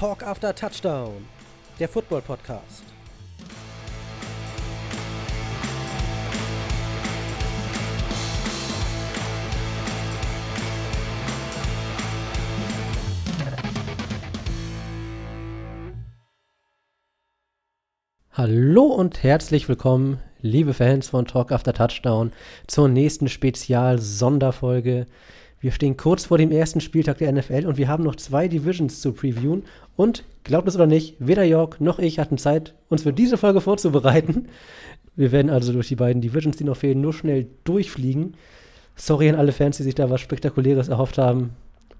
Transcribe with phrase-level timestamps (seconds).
[0.00, 1.28] Talk After Touchdown,
[1.78, 2.89] der Football Podcast.
[18.52, 22.32] Hallo und herzlich willkommen, liebe Fans von Talk After Touchdown,
[22.66, 25.06] zur nächsten Spezial-Sonderfolge.
[25.60, 29.00] Wir stehen kurz vor dem ersten Spieltag der NFL und wir haben noch zwei Divisions
[29.00, 29.62] zu previewen.
[29.94, 33.60] Und glaubt es oder nicht, weder Jörg noch ich hatten Zeit, uns für diese Folge
[33.60, 34.48] vorzubereiten.
[35.14, 38.34] Wir werden also durch die beiden Divisions, die noch fehlen, nur schnell durchfliegen.
[38.96, 41.50] Sorry an alle Fans, die sich da was Spektakuläres erhofft haben.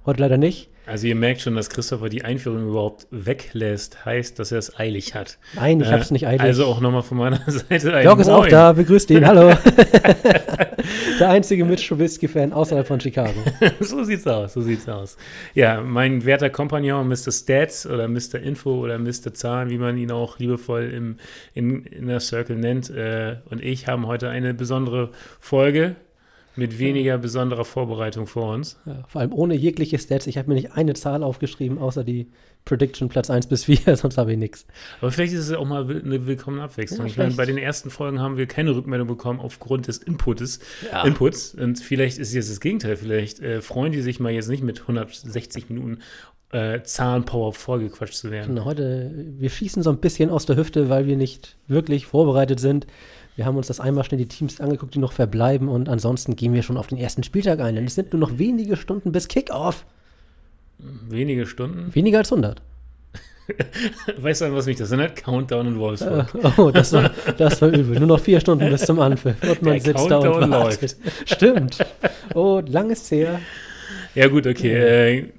[0.06, 0.70] Heute leider nicht.
[0.86, 5.14] Also ihr merkt schon, dass Christopher die Einführung überhaupt weglässt, heißt, dass er es eilig
[5.14, 5.38] hat.
[5.54, 6.40] Nein, ich äh, habe es nicht eilig.
[6.40, 9.52] Also auch nochmal von meiner Seite ein Jörg ist auch da, begrüßt ihn, hallo.
[11.20, 13.38] Der einzige Mitch Trubisky-Fan außerhalb von Chicago.
[13.80, 15.16] so sieht's aus, so sieht's aus.
[15.54, 17.30] Ja, mein werter Kompagnon Mr.
[17.30, 18.40] Stats oder Mr.
[18.42, 19.34] Info oder Mr.
[19.34, 21.18] Zahlen, wie man ihn auch liebevoll im,
[21.54, 25.94] in, in der Circle nennt, äh, und ich haben heute eine besondere Folge
[26.56, 28.78] mit weniger besonderer Vorbereitung vor uns.
[28.84, 30.26] Ja, vor allem ohne jegliche Stats.
[30.26, 32.28] Ich habe mir nicht eine Zahl aufgeschrieben, außer die
[32.64, 34.66] Prediction Platz 1 bis 4, sonst habe ich nichts.
[35.00, 37.00] Aber vielleicht ist es auch mal eine willkommene Abwechslung.
[37.00, 40.60] Ja, ich meine, bei den ersten Folgen haben wir keine Rückmeldung bekommen aufgrund des Inputs.
[40.90, 41.04] Ja.
[41.04, 41.54] Inputs.
[41.54, 42.96] Und vielleicht ist jetzt das Gegenteil.
[42.96, 45.98] Vielleicht äh, freuen die sich mal jetzt nicht mit 160 Minuten
[46.52, 48.54] äh, Zahlenpower vorgequatscht zu werden.
[48.54, 52.60] Genau, heute, wir schießen so ein bisschen aus der Hüfte, weil wir nicht wirklich vorbereitet
[52.60, 52.86] sind.
[53.40, 56.52] Wir haben uns das einmal schnell die Teams angeguckt, die noch verbleiben und ansonsten gehen
[56.52, 57.74] wir schon auf den ersten Spieltag ein.
[57.74, 59.86] Denn es sind nur noch wenige Stunden bis Kickoff.
[61.08, 61.94] Wenige Stunden?
[61.94, 62.60] Weniger als 100.
[64.18, 65.16] weißt du, was mich das erinnert?
[65.16, 66.26] Countdown in Wolfsburg.
[66.58, 67.98] Oh, das war, das war übel.
[67.98, 69.42] Nur noch vier Stunden bis zum Anpfiff.
[69.42, 70.82] Und man Der sitzt Countdown da und wartet.
[70.82, 71.30] läuft.
[71.30, 71.78] Stimmt.
[72.34, 73.40] Oh, lang ist her.
[74.14, 75.22] Ja gut, okay.
[75.22, 75.32] Äh,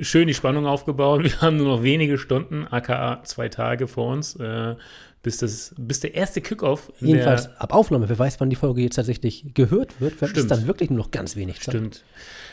[0.00, 1.24] schön die Spannung aufgebaut.
[1.24, 4.36] Wir haben nur noch wenige Stunden, aka zwei Tage vor uns.
[4.36, 4.76] Äh,
[5.22, 6.92] bis, das, bis der erste Kickoff.
[7.00, 10.66] Jedenfalls ab Aufnahme, wer weiß, wann die Folge jetzt tatsächlich gehört wird, wird es dann
[10.66, 11.74] wirklich nur noch ganz wenig Zeit.
[11.74, 12.04] Stimmt.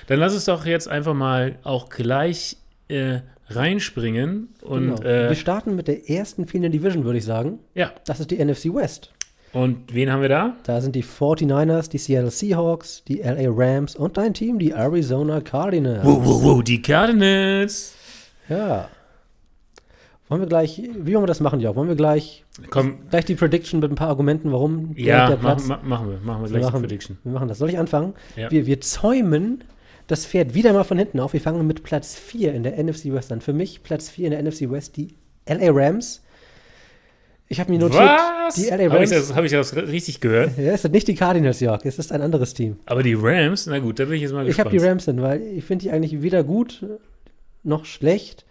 [0.07, 4.49] Dann lass uns doch jetzt einfach mal auch gleich äh, reinspringen.
[4.61, 5.01] Und, genau.
[5.01, 7.59] äh, wir starten mit der ersten Female Division, würde ich sagen.
[7.73, 7.91] Ja.
[8.05, 9.11] Das ist die NFC West.
[9.53, 10.57] Und wen haben wir da?
[10.63, 15.39] Da sind die 49ers, die Seattle Seahawks, die LA Rams und dein Team, die Arizona
[15.39, 16.03] Cardinals.
[16.03, 17.93] Wow, wow, wow, die Cardinals.
[18.49, 18.89] Ja.
[20.35, 21.77] Wollen wir gleich, wie wollen wir das machen, Jörg?
[21.77, 23.07] Wollen wir gleich, Komm.
[23.09, 25.69] gleich die Prediction mit ein paar Argumenten, warum ja, der Platz?
[25.69, 27.17] Ja, machen wir, machen wir gleich wir machen, die Prediction.
[27.23, 27.57] Wir machen das.
[27.57, 28.15] Soll ich anfangen?
[28.35, 28.51] Ja.
[28.51, 29.63] Wir, wir zäumen
[30.07, 31.31] das Pferd wieder mal von hinten auf.
[31.31, 33.39] Wir fangen mit Platz 4 in der NFC West an.
[33.39, 35.15] Für mich Platz 4 in der NFC West die
[35.47, 36.21] LA Rams.
[37.47, 38.55] Ich habe mir notiert, Was?
[38.55, 38.91] die LA Rams.
[38.91, 40.57] Habe ich, das, hab ich das richtig gehört?
[40.57, 41.85] Ja, es sind nicht die Cardinals, Jörg.
[41.85, 42.75] Es ist ein anderes Team.
[42.87, 44.67] Aber die Rams, na gut, da bin ich jetzt mal gespannt.
[44.67, 46.85] Ich habe die Rams hin, weil ich finde die eigentlich weder gut
[47.63, 48.44] noch schlecht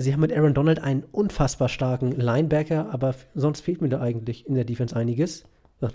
[0.00, 4.46] sie haben mit Aaron Donald einen unfassbar starken Linebacker, aber sonst fehlt mir da eigentlich
[4.46, 5.44] in der Defense einiges.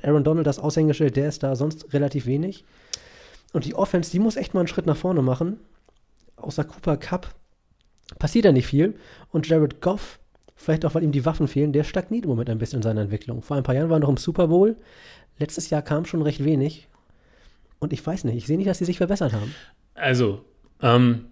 [0.04, 2.66] Aaron Donald, das Aushängeschild, der ist da sonst relativ wenig.
[3.54, 5.60] Und die Offense, die muss echt mal einen Schritt nach vorne machen.
[6.38, 7.34] Außer Cooper Cup
[8.20, 8.96] passiert da nicht viel.
[9.32, 10.20] Und Jared Goff,
[10.56, 13.02] vielleicht auch, weil ihm die Waffen fehlen, der stagniert im Moment ein bisschen in seiner
[13.02, 13.42] Entwicklung.
[13.42, 14.76] Vor ein paar Jahren war er noch im Super Bowl.
[15.38, 16.88] Letztes Jahr kam schon recht wenig.
[17.80, 19.54] Und ich weiß nicht, ich sehe nicht, dass sie sich verbessert haben.
[19.94, 20.44] Also,
[20.82, 21.28] ähm,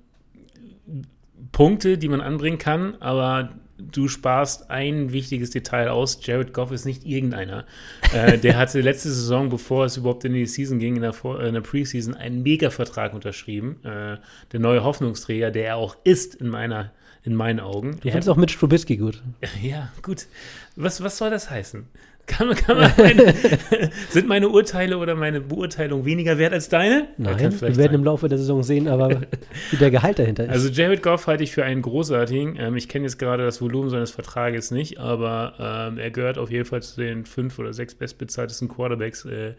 [1.53, 6.19] Punkte, die man anbringen kann, aber du sparst ein wichtiges Detail aus.
[6.21, 7.65] Jared Goff ist nicht irgendeiner.
[8.13, 11.47] äh, der hatte letzte Saison, bevor es überhaupt in die Season ging, in der, äh,
[11.47, 13.77] in der Preseason, einen Mega-Vertrag unterschrieben.
[13.83, 14.17] Äh,
[14.51, 16.91] der neue Hoffnungsträger, der er auch ist in meiner
[17.25, 17.91] in meinen Augen.
[18.01, 19.23] Du findest auch mit Strubisky gut.
[19.61, 20.27] Ja, gut.
[20.75, 21.87] Was, was soll das heißen?
[22.25, 23.33] Kann kann man meine,
[24.09, 27.07] sind meine Urteile oder meine Beurteilung weniger wert als deine?
[27.17, 27.93] Nein, wir werden sein.
[27.93, 29.21] im Laufe der Saison sehen, aber
[29.71, 30.49] wie der Gehalt dahinter ist.
[30.49, 32.55] Also Jared Goff halte ich für einen großartigen.
[32.57, 36.49] Ähm, ich kenne jetzt gerade das Volumen seines Vertrages nicht, aber ähm, er gehört auf
[36.49, 39.55] jeden Fall zu den fünf oder sechs bestbezahltesten Quarterbacks äh,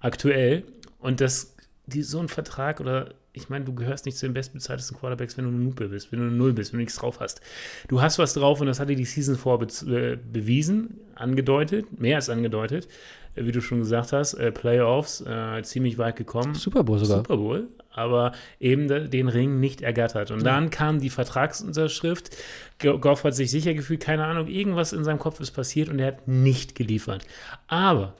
[0.00, 0.62] aktuell.
[0.98, 1.55] Und das,
[1.86, 5.44] die, so ein Vertrag oder ich meine, du gehörst nicht zu den bestbezahltesten Quarterbacks, wenn
[5.44, 7.40] du eine Nupe bist, wenn du eine Null bist, wenn du nichts drauf hast.
[7.86, 12.30] Du hast was drauf und das hatte die Season vor be bewiesen, angedeutet, mehr als
[12.30, 12.88] angedeutet,
[13.34, 16.54] äh, wie du schon gesagt hast, äh, Playoffs äh, ziemlich weit gekommen.
[16.54, 17.18] Super Bowl sogar.
[17.18, 20.30] Super Bowl, aber eben den Ring nicht ergattert.
[20.30, 20.44] Und ja.
[20.44, 22.34] dann kam die Vertragsunterschrift.
[22.78, 26.08] Goff hat sich sicher gefühlt, keine Ahnung, irgendwas in seinem Kopf ist passiert und er
[26.08, 27.26] hat nicht geliefert.
[27.68, 28.14] Aber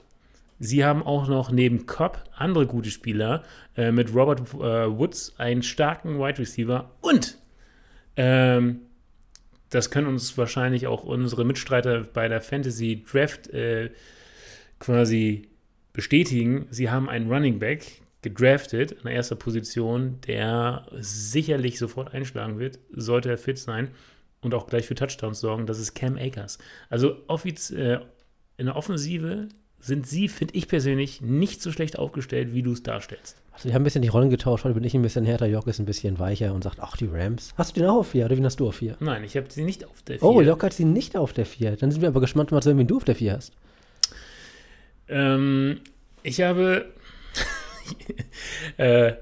[0.59, 3.43] Sie haben auch noch neben Cobb andere gute Spieler
[3.75, 7.37] äh, mit Robert äh, Woods, einen starken Wide Receiver und
[8.15, 8.81] ähm,
[9.69, 13.91] das können uns wahrscheinlich auch unsere Mitstreiter bei der Fantasy Draft äh,
[14.79, 15.49] quasi
[15.93, 16.67] bestätigen.
[16.71, 23.29] Sie haben einen Running Back gedraftet in erster Position, der sicherlich sofort einschlagen wird, sollte
[23.29, 23.89] er fit sein
[24.41, 25.65] und auch gleich für Touchdowns sorgen.
[25.65, 26.57] Das ist Cam Akers.
[26.89, 27.99] Also offiz äh,
[28.57, 29.47] in der Offensive
[29.79, 33.37] sind sie, finde ich persönlich, nicht so schlecht aufgestellt, wie du es darstellst.
[33.53, 34.65] Also, wir haben ein bisschen die Rollen getauscht.
[34.65, 37.07] Heute bin ich ein bisschen härter, Jock ist ein bisschen weicher und sagt, ach, die
[37.11, 37.53] Rams.
[37.57, 38.97] Hast du den auch auf 4 oder wen hast du auf 4?
[38.99, 40.27] Nein, ich habe sie nicht auf der 4.
[40.27, 41.77] Oh, Jock hat sie nicht auf der 4.
[41.77, 43.53] Dann sind wir aber gespannt, mal zu sehen, wen du auf der 4 hast.
[45.07, 45.79] Ähm,
[46.23, 46.85] ich habe.
[48.77, 49.13] äh,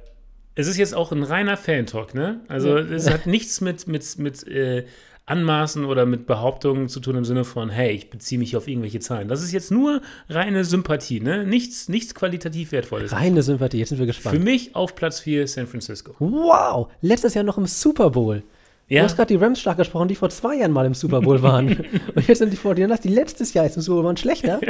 [0.55, 2.41] es ist jetzt auch ein reiner Fan-Talk, ne?
[2.47, 4.85] Also, es hat nichts mit, mit, mit äh,
[5.27, 8.99] Anmaßen oder mit Behauptungen zu tun im Sinne von, hey, ich beziehe mich auf irgendwelche
[8.99, 9.27] Zahlen.
[9.27, 11.45] Das ist jetzt nur reine Sympathie, ne?
[11.45, 13.11] Nichts, nichts qualitativ Wertvolles.
[13.11, 14.35] Reine Sympathie, jetzt sind wir gespannt.
[14.35, 16.13] Für mich auf Platz 4 San Francisco.
[16.19, 16.91] Wow!
[17.01, 18.43] Letztes Jahr noch im Super Bowl.
[18.87, 18.99] Ja.
[18.99, 21.41] Du hast gerade die Rams stark gesprochen, die vor zwei Jahren mal im Super Bowl
[21.41, 21.69] waren.
[22.15, 24.59] Und jetzt sind die 49ers, die letztes Jahr jetzt im Super Bowl waren, schlechter.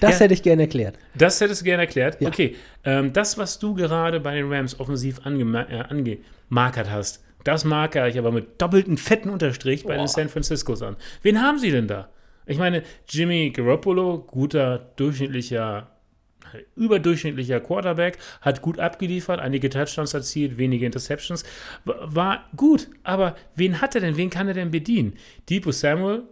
[0.00, 0.20] Das ja.
[0.20, 0.98] hätte ich gerne erklärt.
[1.14, 2.20] Das hättest du gerne erklärt?
[2.20, 2.28] Ja.
[2.28, 2.56] Okay.
[2.84, 8.18] Ähm, das, was du gerade bei den Rams offensiv äh, angemarkert hast, das markere ich
[8.18, 10.04] aber mit doppelten fetten Unterstrich bei Boah.
[10.04, 10.96] den San Franciscos an.
[11.22, 12.08] Wen haben sie denn da?
[12.46, 15.90] Ich meine, Jimmy Garoppolo, guter, durchschnittlicher,
[16.76, 21.44] überdurchschnittlicher Quarterback, hat gut abgeliefert, einige Touchdowns erzielt, wenige Interceptions,
[21.84, 22.88] war gut.
[23.02, 24.16] Aber wen hat er denn?
[24.16, 25.14] Wen kann er denn bedienen?
[25.50, 26.22] Debo Samuel,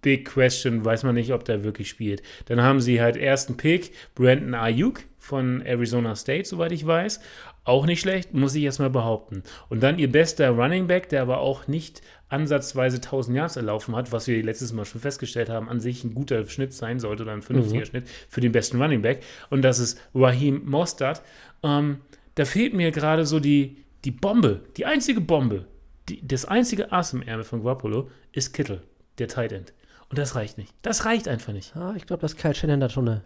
[0.00, 2.22] Big Question, weiß man nicht, ob der wirklich spielt.
[2.46, 7.20] Dann haben sie halt ersten Pick, Brandon Ayuk von Arizona State, soweit ich weiß.
[7.64, 9.42] Auch nicht schlecht, muss ich erstmal behaupten.
[9.70, 14.12] Und dann ihr bester Running Back, der aber auch nicht ansatzweise 1000 Yards erlaufen hat,
[14.12, 17.32] was wir letztes Mal schon festgestellt haben, an sich ein guter Schnitt sein sollte oder
[17.32, 17.86] ein vernünftiger mhm.
[17.86, 19.22] Schnitt für den besten Running Back.
[19.48, 21.22] Und das ist Raheem Mostert.
[21.62, 22.00] Ähm,
[22.34, 25.64] da fehlt mir gerade so die, die Bombe, die einzige Bombe,
[26.10, 28.82] die, das einzige Ass im Ärmel von Guapolo ist Kittel,
[29.18, 29.72] der Tight End.
[30.10, 30.74] Und das reicht nicht.
[30.82, 31.74] Das reicht einfach nicht.
[31.74, 33.24] Ja, ich glaube, dass Kyle Shannon da schon eine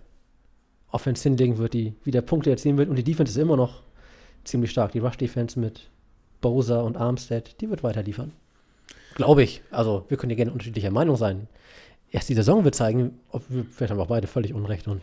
[0.91, 2.88] Offense hinlegen wird, die wieder Punkte erzielen wird.
[2.88, 3.82] Und die Defense ist immer noch
[4.44, 4.93] ziemlich stark.
[4.93, 5.88] Die Rush-Defense mit
[6.40, 8.32] Bowser und Armstead, die wird weiter liefern.
[9.14, 9.62] Glaube ich.
[9.70, 11.49] Also, wir können ja gerne unterschiedlicher Meinung sein.
[12.11, 15.02] Erst die Saison wird zeigen, ob wir, vielleicht haben wir auch beide völlig Unrecht und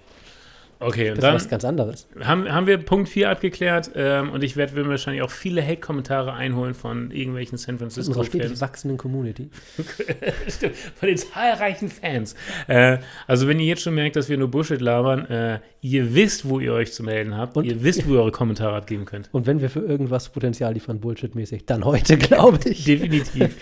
[0.79, 2.07] Okay, und dann was ganz anderes.
[2.21, 6.73] Haben, haben wir Punkt 4 abgeklärt ähm, und ich werde wahrscheinlich auch viele Hate-Kommentare einholen
[6.73, 9.49] von irgendwelchen San Francisco Unserer stetig wachsenden Community.
[10.47, 12.35] Stimmt, von den zahlreichen Fans.
[12.67, 16.47] Äh, also wenn ihr jetzt schon merkt, dass wir nur Bullshit labern, äh, ihr wisst,
[16.47, 19.29] wo ihr euch zu melden habt, und ihr wisst, wo ihr eure Kommentare abgeben könnt.
[19.31, 22.83] Und wenn wir für irgendwas Potenzial liefern, Bullshit-mäßig, dann heute, glaube ich.
[22.83, 23.55] Definitiv.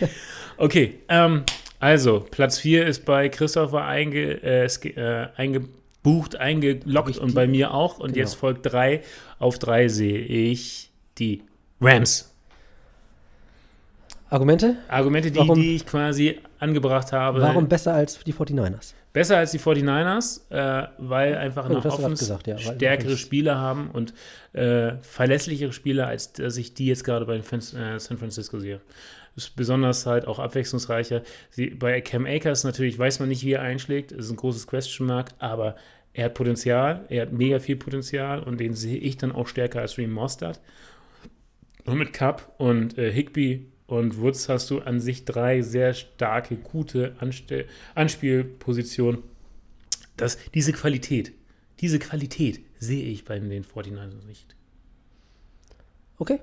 [0.58, 1.44] Okay, ähm,
[1.80, 5.28] also Platz 4 ist bei Christopher einge, äh, äh
[6.04, 8.00] eingebaut bucht, eingeloggt und bei mir auch.
[8.00, 8.26] Und genau.
[8.26, 9.02] jetzt folgt drei.
[9.40, 11.44] Auf drei sehe ich die
[11.82, 12.30] Rams.
[14.30, 14.78] Argumente?
[14.88, 17.42] Argumente, die, warum, die ich quasi angebracht habe.
[17.42, 18.94] Warum besser als die 49ers?
[19.12, 24.16] Besser als die 49ers, äh, weil einfach oh, nach Offens ja, stärkere Spieler haben und
[24.54, 28.82] äh, verlässlichere Spieler, als dass ich die jetzt gerade bei den äh, San Francisco sehe
[29.36, 31.24] ist besonders halt auch abwechslungsreicher.
[31.50, 35.08] Sie, bei Cam Akers natürlich weiß man nicht, wie er einschlägt, ist ein großes Question
[35.08, 35.76] Mark, aber
[36.14, 39.82] er hat Potenzial, er hat mega viel Potenzial und den sehe ich dann auch stärker
[39.82, 40.62] als Reem Mostert.
[41.86, 46.56] Und mit Cup und äh, Higby und Woods hast du an sich drei sehr starke,
[46.56, 49.24] gute Anstell Anspielpositionen.
[50.16, 51.34] Das, diese Qualität,
[51.80, 54.56] diese Qualität sehe ich bei den 49ers nicht.
[56.18, 56.40] Okay.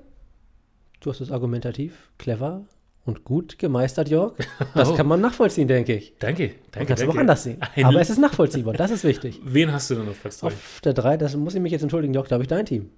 [0.99, 2.65] Du hast es argumentativ, clever
[3.05, 4.33] und gut gemeistert, Jörg.
[4.73, 4.95] Das oh.
[4.95, 6.13] kann man nachvollziehen, denke ich.
[6.19, 6.77] Danke, danke.
[6.79, 7.57] Man kann es auch anders sehen.
[7.75, 9.39] Ein Aber es ist nachvollziehbar, das ist wichtig.
[9.45, 10.47] Wen hast du denn auf Platz 3?
[10.47, 12.89] Auf der 3, das muss ich mich jetzt entschuldigen, Jörg, da habe ich dein Team.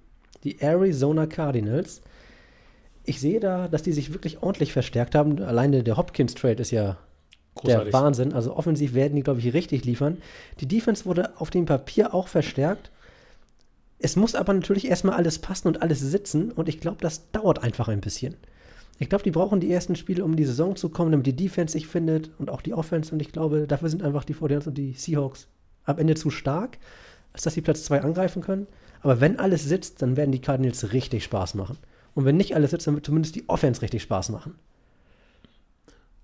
[0.44, 2.02] Die Arizona Cardinals.
[3.04, 5.42] Ich sehe da, dass die sich wirklich ordentlich verstärkt haben.
[5.42, 6.98] Alleine der Hopkins-Trade ist ja
[7.54, 7.92] Großartig.
[7.92, 8.32] der Wahnsinn.
[8.32, 10.18] Also offensiv werden die, glaube ich, richtig liefern.
[10.60, 12.90] Die Defense wurde auf dem Papier auch verstärkt.
[13.98, 16.50] Es muss aber natürlich erstmal alles passen und alles sitzen.
[16.52, 18.36] Und ich glaube, das dauert einfach ein bisschen.
[18.98, 21.36] Ich glaube, die brauchen die ersten Spiele, um in die Saison zu kommen, damit die
[21.36, 23.12] Defense sich findet und auch die Offense.
[23.12, 25.48] Und ich glaube, dafür sind einfach die 49 und die Seahawks
[25.84, 26.78] am Ende zu stark,
[27.32, 28.66] als dass sie Platz 2 angreifen können.
[29.00, 31.76] Aber wenn alles sitzt, dann werden die Cardinals richtig Spaß machen.
[32.14, 34.54] Und wenn nicht alles sitzt, dann wird zumindest die Offense richtig Spaß machen.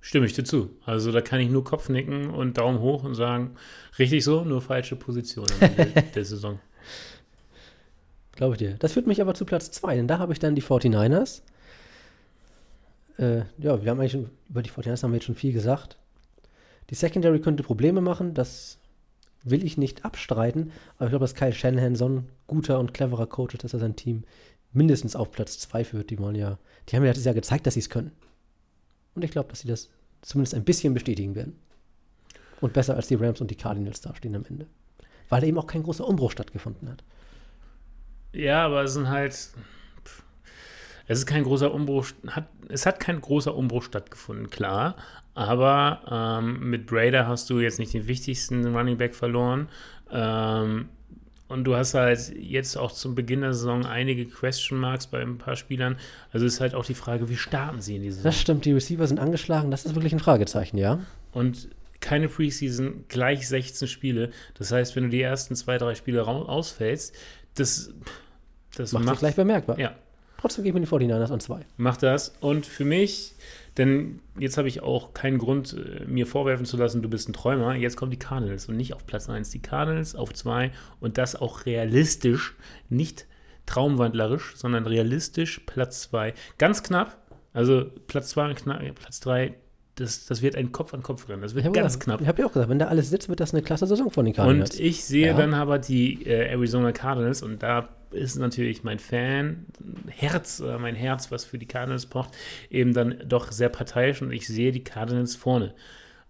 [0.00, 0.70] Stimme ich dir zu.
[0.86, 3.56] Also da kann ich nur Kopfnicken und Daumen hoch und sagen,
[3.98, 6.58] richtig so, nur falsche Position der, der Saison.
[8.32, 8.76] Glaube ich dir.
[8.78, 11.42] Das führt mich aber zu Platz 2, denn da habe ich dann die 49ers
[13.20, 15.98] äh, ja, wir haben eigentlich schon, über die 49 haben wir jetzt schon viel gesagt.
[16.88, 18.78] Die Secondary könnte Probleme machen, das
[19.42, 23.26] will ich nicht abstreiten, aber ich glaube, dass Kyle Shanahan so ein guter und cleverer
[23.26, 24.24] Coach ist, dass er sein Team
[24.72, 26.10] mindestens auf Platz 2 führt.
[26.10, 26.58] Die wollen ja,
[26.88, 28.12] die haben ja das Jahr gezeigt, dass sie es können.
[29.14, 29.90] Und ich glaube, dass sie das
[30.22, 31.58] zumindest ein bisschen bestätigen werden.
[32.60, 34.66] Und besser als die Rams und die Cardinals dastehen am Ende.
[35.28, 37.02] Weil eben auch kein großer Umbruch stattgefunden hat.
[38.32, 39.50] Ja, aber es sind halt.
[41.10, 44.94] Es ist kein großer Umbruch, hat, es hat kein großer Umbruch stattgefunden, klar.
[45.34, 49.68] Aber ähm, mit Brader hast du jetzt nicht den wichtigsten Running Back verloren.
[50.12, 50.88] Ähm,
[51.48, 55.36] und du hast halt jetzt auch zum Beginn der Saison einige Question Marks bei ein
[55.36, 55.96] paar Spielern.
[56.30, 58.28] Also ist halt auch die Frage, wie starten sie in diese Saison?
[58.30, 61.00] Das stimmt, die Receiver sind angeschlagen, das ist wirklich ein Fragezeichen, ja.
[61.32, 64.30] Und keine Preseason, gleich 16 Spiele.
[64.54, 67.16] Das heißt, wenn du die ersten zwei, drei Spiele ausfällst,
[67.56, 67.92] das,
[68.76, 69.76] das macht, macht sich gleich bemerkbar.
[69.76, 69.96] Ja.
[70.40, 71.60] Trotzdem geben wir die 49ers an zwei.
[71.76, 72.32] Macht das.
[72.40, 73.34] Und für mich,
[73.76, 77.34] denn jetzt habe ich auch keinen Grund, äh, mir vorwerfen zu lassen, du bist ein
[77.34, 77.74] Träumer.
[77.74, 79.50] Jetzt kommen die Cardinals und nicht auf Platz 1.
[79.50, 82.54] Die Cardinals auf 2 und das auch realistisch,
[82.88, 83.26] nicht
[83.66, 86.32] traumwandlerisch, sondern realistisch Platz 2.
[86.56, 87.18] Ganz knapp.
[87.52, 89.54] Also Platz 2 und Platz 3
[89.96, 91.42] das, das wird ein Kopf an Kopf rennen.
[91.42, 92.22] Das wird ja, ganz knapp.
[92.22, 94.24] Ich habe ja auch gesagt, wenn da alles sitzt, wird das eine klasse Saison von
[94.24, 94.70] den Cardinals.
[94.70, 95.34] Und ich sehe ja.
[95.34, 99.66] dann aber die äh, Arizona Cardinals und da ist natürlich mein Fan,
[100.08, 102.36] Herz, oder mein Herz, was für die Cardinals pocht,
[102.70, 105.74] eben dann doch sehr parteiisch und ich sehe die Cardinals vorne.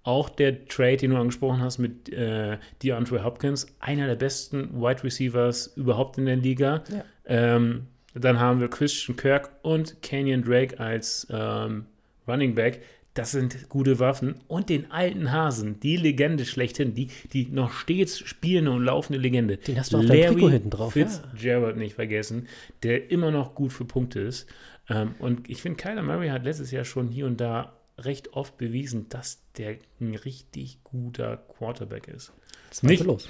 [0.02, 5.04] Auch der Trade, den du angesprochen hast mit äh, DeAndre Hopkins, einer der besten Wide
[5.04, 6.82] Receivers überhaupt in der Liga.
[6.90, 7.04] Ja.
[7.26, 11.87] Ähm, dann haben wir Christian Kirk und Kenyon Drake als ähm,
[12.26, 12.80] Running Back
[13.14, 14.37] das sind gute Waffen.
[14.47, 19.57] Und den alten Hasen, die Legende schlechthin, die, die noch stets spielende und laufende Legende.
[19.57, 20.93] Den hast du auf Larry Trikot hinten drauf.
[20.93, 21.83] Fitzgerald ja.
[21.83, 22.49] nicht vergessen,
[22.83, 24.47] der immer noch gut für Punkte ist.
[24.88, 28.57] Ähm, und ich finde, Kyler Murray hat letztes Jahr schon hier und da recht oft
[28.57, 32.33] bewiesen, dass der ein richtig guter Quarterback ist.
[32.69, 33.29] Das nicht los.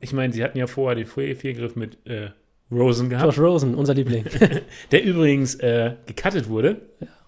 [0.00, 2.30] Ich meine, sie hatten ja vorher den Viergriff mit äh,
[2.70, 3.26] Rosen gehabt.
[3.26, 4.24] Josh Rosen, unser Liebling.
[4.90, 6.80] der übrigens äh, gecuttet wurde.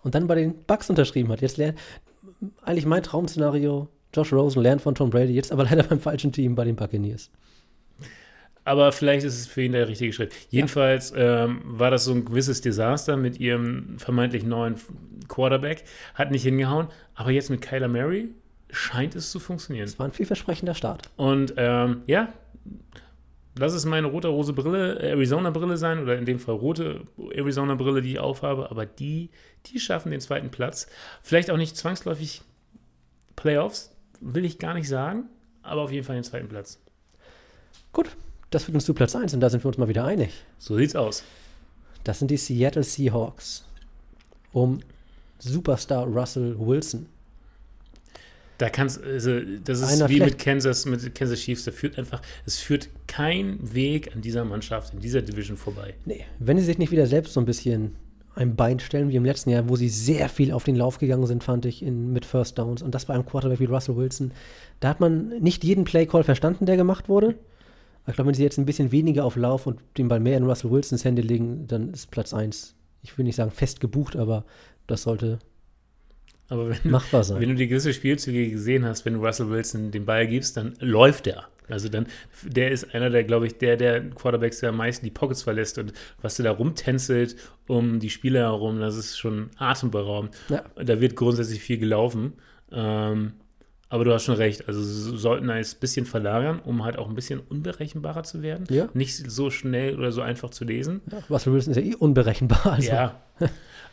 [0.03, 1.41] Und dann bei den Bucks unterschrieben hat.
[1.41, 1.79] Jetzt lernt
[2.63, 6.55] eigentlich mein Traum-Szenario, Josh Rosen lernt von Tom Brady, jetzt aber leider beim falschen Team
[6.55, 7.31] bei den Buccaneers.
[8.65, 10.35] Aber vielleicht ist es für ihn der richtige Schritt.
[10.51, 11.45] Jedenfalls ja.
[11.45, 14.75] ähm, war das so ein gewisses Desaster mit ihrem vermeintlich neuen
[15.27, 15.85] Quarterback.
[16.13, 16.89] Hat nicht hingehauen.
[17.15, 18.29] Aber jetzt mit Kyler Murray
[18.69, 19.87] scheint es zu funktionieren.
[19.87, 21.09] Es war ein vielversprechender Start.
[21.17, 22.35] Und ähm, ja,
[23.59, 28.19] lass es meine rote-rose Brille, Arizona-Brille sein oder in dem Fall rote Arizona-Brille, die ich
[28.19, 29.31] aufhabe, aber die,
[29.67, 30.89] die schaffen den zweiten Platz.
[31.23, 32.43] Vielleicht auch nicht zwangsläufig
[33.37, 35.25] Playoffs, will ich gar nicht sagen,
[35.63, 36.81] aber auf jeden Fall den zweiten Platz.
[37.93, 38.17] Gut,
[38.51, 40.33] das führt uns zu Platz 1 und da sind wir uns mal wieder einig.
[40.59, 41.25] So sieht's aus.
[42.05, 43.65] Das sind die Seattle Seahawks
[44.53, 44.81] um
[45.39, 47.07] Superstar Russell Wilson.
[48.59, 52.21] Da kannst also das ist Einer wie mit Kansas, mit Kansas Chiefs, da führt einfach,
[52.45, 55.95] es führt kein Weg an dieser Mannschaft, in dieser Division vorbei.
[56.05, 57.95] Nee, wenn sie sich nicht wieder selbst so ein bisschen
[58.35, 61.27] ein Bein stellen wie im letzten Jahr, wo sie sehr viel auf den Lauf gegangen
[61.27, 62.83] sind, fand ich, in, mit First Downs.
[62.83, 64.33] Und das bei einem Quarterback wie Russell Wilson.
[64.81, 67.35] Da hat man nicht jeden Play-Call verstanden, der gemacht wurde.
[68.07, 70.45] ich glaube, wenn sie jetzt ein bisschen weniger auf Lauf und den Ball mehr in
[70.45, 74.45] Russell Wilsons Hände legen, dann ist Platz 1, ich will nicht sagen fest gebucht, aber
[74.87, 75.41] das sollte
[76.49, 77.41] aber wenn, Machbar sein.
[77.41, 80.75] wenn du die gewisse Spielzüge gesehen hast, wenn du Russell Wilson den Ball gibst, dann
[80.81, 81.49] läuft er.
[81.69, 82.07] Also dann,
[82.45, 85.79] der ist einer der, glaube ich, der, der Quarterbacks, der am meisten die Pockets verlässt
[85.79, 87.37] und was der da rumtänzelt
[87.67, 90.35] um die Spieler herum, das ist schon atemberaubend.
[90.49, 90.65] Ja.
[90.83, 92.33] Da wird grundsätzlich viel gelaufen.
[92.73, 93.35] Ähm,
[93.91, 94.69] aber du hast schon recht.
[94.69, 98.67] Also sie sollten ein bisschen verlagern, um halt auch ein bisschen unberechenbarer zu werden.
[98.69, 98.89] Ja.
[98.93, 101.01] Nicht so schnell oder so einfach zu lesen.
[101.11, 102.67] Ja, Russell Wilson ist ja eh unberechenbar.
[102.67, 102.91] Also.
[102.91, 103.21] Ja.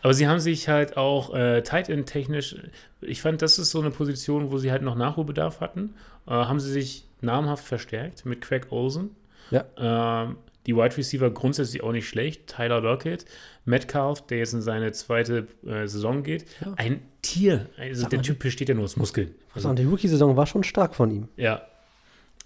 [0.02, 2.56] Aber sie haben sich halt auch äh, Tight End technisch,
[3.02, 5.96] ich fand, das ist so eine Position, wo sie halt noch Nachholbedarf hatten.
[6.28, 9.16] Äh, haben sie sich namhaft verstärkt mit Craig Olsen.
[9.50, 10.26] Ja.
[10.28, 10.36] Äh,
[10.66, 12.48] die Wide Receiver grundsätzlich auch nicht schlecht.
[12.48, 13.26] Tyler Lockett,
[13.66, 16.46] Metcalf, der jetzt in seine zweite äh, Saison geht.
[16.64, 16.74] Ja.
[16.78, 17.68] Ein Tier.
[17.78, 19.34] Also Sag der Typ besteht ja nur aus Muskeln.
[19.54, 21.28] Also, die Rookie-Saison war schon stark von ihm.
[21.38, 21.62] Ja.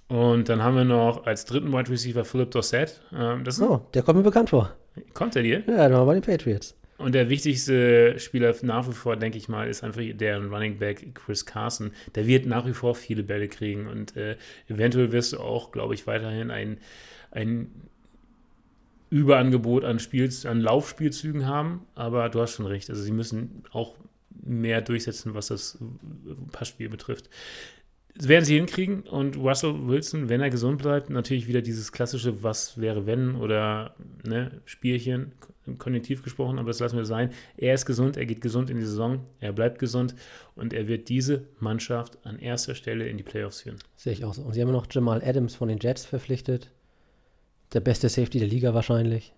[0.07, 3.01] Und dann haben wir noch als dritten Wide Receiver Philip Dossett.
[3.13, 4.75] Ähm, das oh, der kommt mir bekannt vor.
[5.13, 5.63] Kommt er dir?
[5.67, 6.75] Ja, der war bei den Patriots.
[6.99, 11.15] Und der wichtigste Spieler nach wie vor, denke ich mal, ist einfach der Running Back
[11.15, 11.91] Chris Carson.
[12.15, 14.35] Der wird nach wie vor viele Bälle kriegen und äh,
[14.67, 16.77] eventuell wirst du auch, glaube ich, weiterhin ein,
[17.31, 17.71] ein
[19.09, 21.85] Überangebot an, Spiel, an Laufspielzügen haben.
[21.95, 22.89] Aber du hast schon recht.
[22.89, 23.95] Also sie müssen auch
[24.41, 25.77] mehr durchsetzen, was das
[26.51, 27.29] Passspiel betrifft.
[28.15, 32.43] Das werden sie hinkriegen und Russell Wilson, wenn er gesund bleibt, natürlich wieder dieses klassische
[32.43, 35.31] Was wäre wenn oder ne, Spielchen,
[35.77, 37.31] konjunktiv gesprochen, aber das lassen wir sein.
[37.55, 40.15] Er ist gesund, er geht gesund in die Saison, er bleibt gesund
[40.55, 43.77] und er wird diese Mannschaft an erster Stelle in die Playoffs führen.
[43.95, 44.41] Sehe ich auch so.
[44.41, 46.71] Und sie haben noch Jamal Adams von den Jets verpflichtet.
[47.73, 49.33] Der beste Safety der Liga wahrscheinlich.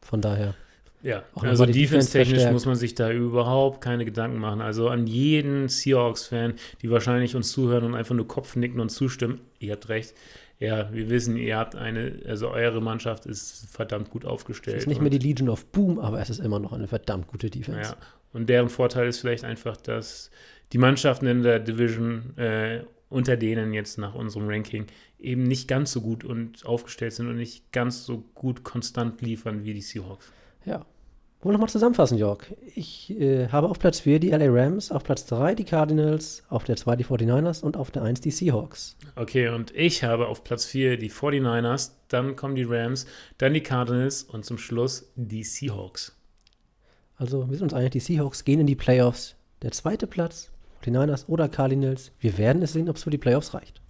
[0.00, 0.54] Von daher.
[1.02, 4.60] Ja, Auch also defense-technisch muss man sich da überhaupt keine Gedanken machen.
[4.60, 9.72] Also an jeden Seahawks-Fan, die wahrscheinlich uns zuhören und einfach nur Kopfnicken und zustimmen, ihr
[9.72, 10.14] habt recht.
[10.58, 14.78] Ja, wir wissen, ihr habt eine, also eure Mannschaft ist verdammt gut aufgestellt.
[14.78, 17.26] Es ist nicht mehr die Legion of Boom, aber es ist immer noch eine verdammt
[17.26, 17.90] gute Defense.
[17.90, 17.96] Ja,
[18.32, 20.30] und deren Vorteil ist vielleicht einfach, dass
[20.72, 24.86] die Mannschaften in der Division äh, unter denen jetzt nach unserem Ranking
[25.18, 29.64] eben nicht ganz so gut und aufgestellt sind und nicht ganz so gut konstant liefern
[29.64, 30.32] wie die Seahawks.
[30.64, 30.84] Ja.
[31.46, 32.40] Wollen wir nochmal zusammenfassen, Jörg.
[32.74, 36.64] Ich äh, habe auf Platz 4 die LA Rams, auf Platz 3 die Cardinals, auf
[36.64, 38.96] der 2 die 49ers und auf der 1 die Seahawks.
[39.14, 43.06] Okay, und ich habe auf Platz 4 die 49ers, dann kommen die Rams,
[43.38, 46.16] dann die Cardinals und zum Schluss die Seahawks.
[47.16, 49.36] Also wir sind uns einig, die Seahawks gehen in die Playoffs.
[49.62, 50.50] Der zweite Platz,
[50.86, 52.12] 49ers oder Cardinals.
[52.20, 53.80] Wir werden es sehen, ob es für die Playoffs reicht.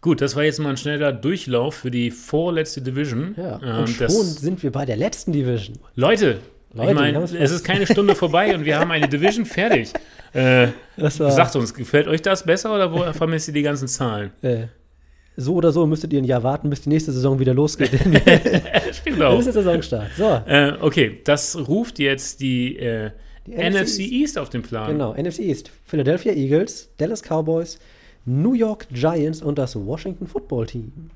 [0.00, 3.36] Gut, das war jetzt mal ein schneller Durchlauf für die vorletzte Division.
[3.36, 3.60] Ja.
[3.62, 5.78] Ähm, und schon das, sind wir bei der letzten Division.
[5.94, 6.38] Leute,
[6.74, 9.92] Leute, ich meine, es ist keine Stunde vorbei und wir haben eine Division fertig.
[10.34, 14.30] Äh, sagt uns, gefällt euch das besser oder wo vermisst ihr die ganzen Zahlen?
[14.40, 14.62] äh,
[15.36, 17.90] so oder so müsstet ihr ein Jahr warten, bis die nächste Saison wieder losgeht.
[19.04, 19.36] genau.
[19.36, 20.10] Das ist der Saisonstart.
[20.16, 23.10] So, Äh, okay, das ruft jetzt die, äh,
[23.46, 24.90] Die NFC NFC East auf den Plan.
[24.92, 25.14] genau.
[25.14, 25.70] NFC East.
[25.84, 27.78] Philadelphia Eagles, Dallas Cowboys,
[28.24, 31.10] New York Giants und das Washington Football Team.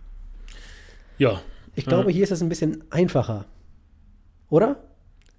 [1.19, 1.41] Ja,
[1.79, 2.15] Ich glaube, Ja.
[2.15, 3.45] hier ist es ein bisschen einfacher.
[4.49, 4.77] Oder?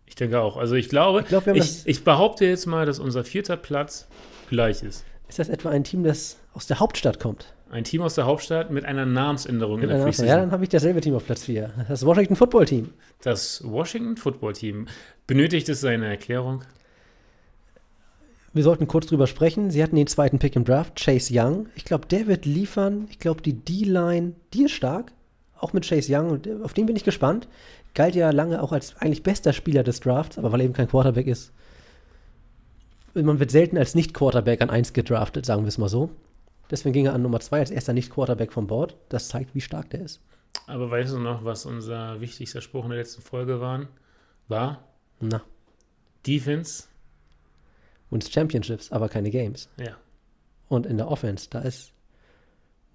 [0.05, 0.55] ich denke auch.
[0.57, 4.07] Also ich glaube, Ich glaub, ich, ich behaupte jetzt mal, dass unser vierter Platz
[4.49, 5.03] gleich ist.
[5.27, 7.53] Ist das etwa ein Team, das aus der Hauptstadt kommt?
[7.69, 10.27] Ein Team aus der Hauptstadt mit einer Namensänderung in Mit der einer- Preseason.
[10.27, 11.69] ja, dann habe ich dasselbe Team auf Platz 4.
[11.89, 12.91] Das Washington Football Team.
[13.21, 14.87] Das Washington Football Team.
[15.27, 16.63] Benötigt es seine Erklärung?
[18.57, 19.69] Wir sollten kurz drüber sprechen.
[19.69, 21.67] Sie hatten den zweiten Pick im Draft, Chase Young.
[21.75, 23.05] Ich glaube, der wird liefern.
[23.11, 25.13] Ich glaube, die D-Line, die ist stark.
[25.59, 26.31] Auch mit Chase Young.
[26.31, 27.47] Und auf den bin ich gespannt.
[27.93, 30.87] Galt ja lange auch als eigentlich bester Spieler des Drafts, aber weil er eben kein
[30.87, 31.53] Quarterback ist.
[33.13, 36.09] Man wird selten als Nicht-Quarterback an 1 gedraftet, sagen wir es mal so.
[36.71, 38.97] Deswegen ging er an Nummer 2 als erster Nicht-Quarterback vom Board.
[39.09, 40.19] Das zeigt, wie stark der ist.
[40.65, 43.87] Aber weißt du noch, was unser wichtigster Spruch in der letzten Folge waren?
[44.47, 44.83] war?
[45.19, 45.43] Na,
[46.25, 46.85] Defense?
[48.09, 49.69] Wins Championships, aber keine Games.
[49.77, 49.97] Ja.
[50.69, 51.91] Und in der Offense, da ist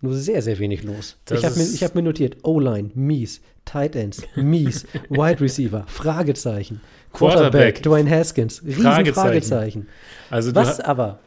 [0.00, 1.16] nur sehr, sehr wenig los.
[1.24, 5.84] Das ich habe mir, ich hab mir notiert, O-Line, mies, Tight Ends, mies, Wide Receiver,
[5.86, 6.80] Fragezeichen,
[7.12, 7.82] Quarterback.
[7.82, 9.14] Dwayne Haskins, riesen Fragezeichen.
[9.14, 9.88] Fragezeichen.
[10.28, 11.20] Also Was aber,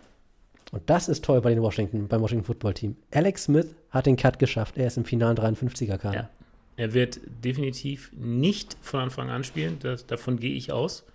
[0.72, 4.18] und das ist toll bei den Washington, beim Washington Football Team, Alex Smith hat den
[4.18, 6.14] Cut geschafft, er ist im finalen 53er Kader.
[6.14, 6.30] Ja.
[6.78, 11.06] Er wird definitiv nicht von Anfang an spielen, das, davon gehe ich aus.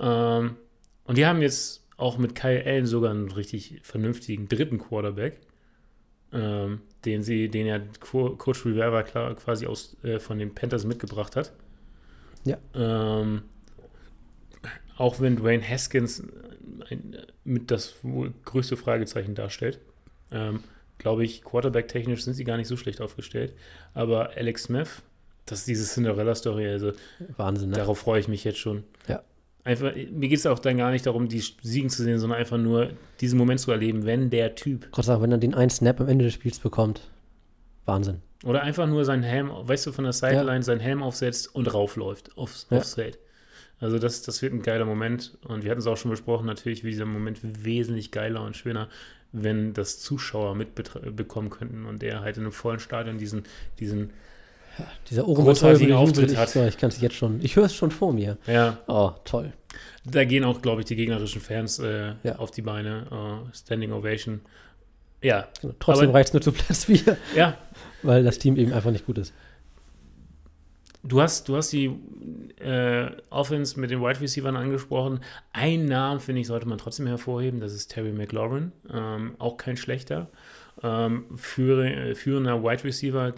[0.00, 0.56] Ähm,
[1.04, 5.40] und die haben jetzt auch mit Kyle Allen sogar einen richtig vernünftigen dritten Quarterback,
[6.32, 10.84] ähm, den sie, den ja Co Coach Rivera klar, quasi aus, äh, von den Panthers
[10.84, 11.52] mitgebracht hat.
[12.44, 12.58] Ja.
[12.74, 13.42] Ähm,
[14.96, 16.22] auch wenn Dwayne Haskins
[16.90, 19.80] ein, mit das wohl größte Fragezeichen darstellt,
[20.30, 20.60] ähm,
[20.98, 23.54] glaube ich, Quarterback-technisch sind sie gar nicht so schlecht aufgestellt.
[23.94, 25.02] Aber Alex Smith,
[25.46, 26.92] das ist diese Cinderella-Story, also
[27.36, 27.76] Wahnsinn, ne?
[27.76, 28.84] darauf freue ich mich jetzt schon.
[29.08, 29.22] Ja.
[29.64, 32.58] Einfach, mir geht es auch dann gar nicht darum, die Siegen zu sehen, sondern einfach
[32.58, 35.70] nur diesen Moment zu erleben, wenn der Typ Gott sei Dank, wenn er den einen
[35.70, 37.08] Snap am Ende des Spiels bekommt,
[37.84, 38.22] Wahnsinn.
[38.44, 42.36] oder einfach nur seinen Helm, weißt du, von der Sideline seinen Helm aufsetzt und raufläuft
[42.36, 42.78] aufs, Ja.
[42.78, 43.18] aufs Feld.
[43.78, 46.82] Also das, das wird ein geiler Moment und wir hatten es auch schon besprochen, natürlich
[46.82, 48.88] wird dieser Moment wesentlich geiler und schöner,
[49.32, 53.44] wenn das Zuschauer mitbekommen könnten und er halt in einem vollen Stadion diesen,
[53.78, 54.10] diesen
[55.10, 56.54] Dieser oberbetäubende Auftritt hat.
[56.54, 58.38] Ich, ich kann es jetzt schon, ich höre es schon vor mir.
[58.46, 59.52] ja, Oh, toll.
[60.04, 62.36] da gehen auch, glaube ich, die gegnerischen Fans äh, Ja.
[62.36, 63.06] auf die Beine.
[63.50, 64.40] Äh, Standing Ovation.
[65.22, 65.74] Ja, Genau.
[65.78, 67.56] Trotzdem reicht es nur zu Platz 4, ja,
[68.02, 69.32] weil das Team eben einfach nicht gut ist.
[71.04, 71.86] Du hast, du hast die
[72.60, 75.18] äh, Offense mit den Wide Receivers angesprochen.
[75.52, 77.58] Einen Namen, finde ich, sollte man trotzdem hervorheben.
[77.58, 78.70] Das ist Terry McLaurin.
[78.92, 80.28] Ähm, auch kein schlechter.
[80.82, 81.24] Ähm,
[81.58, 83.34] äh, führender Wide Receiver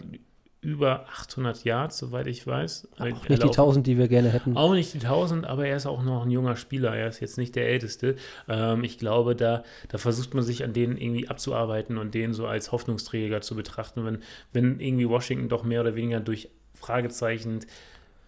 [0.64, 2.88] über 800 Yards, soweit ich weiß.
[2.98, 4.57] Auch nicht die laufen- 1000, die wir gerne hätten.
[4.57, 6.96] auch nicht die 1000, aber er ist auch noch ein junger Spieler.
[6.96, 8.16] Er ist jetzt nicht der Älteste.
[8.48, 12.46] Ähm, ich glaube, da, da versucht man sich an denen irgendwie abzuarbeiten und den so
[12.46, 14.05] als Hoffnungsträger zu betrachten.
[14.05, 14.18] Wenn,
[14.53, 17.61] wenn irgendwie Washington doch mehr oder weniger durch Fragezeichen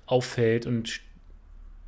[0.07, 1.01] auffällt und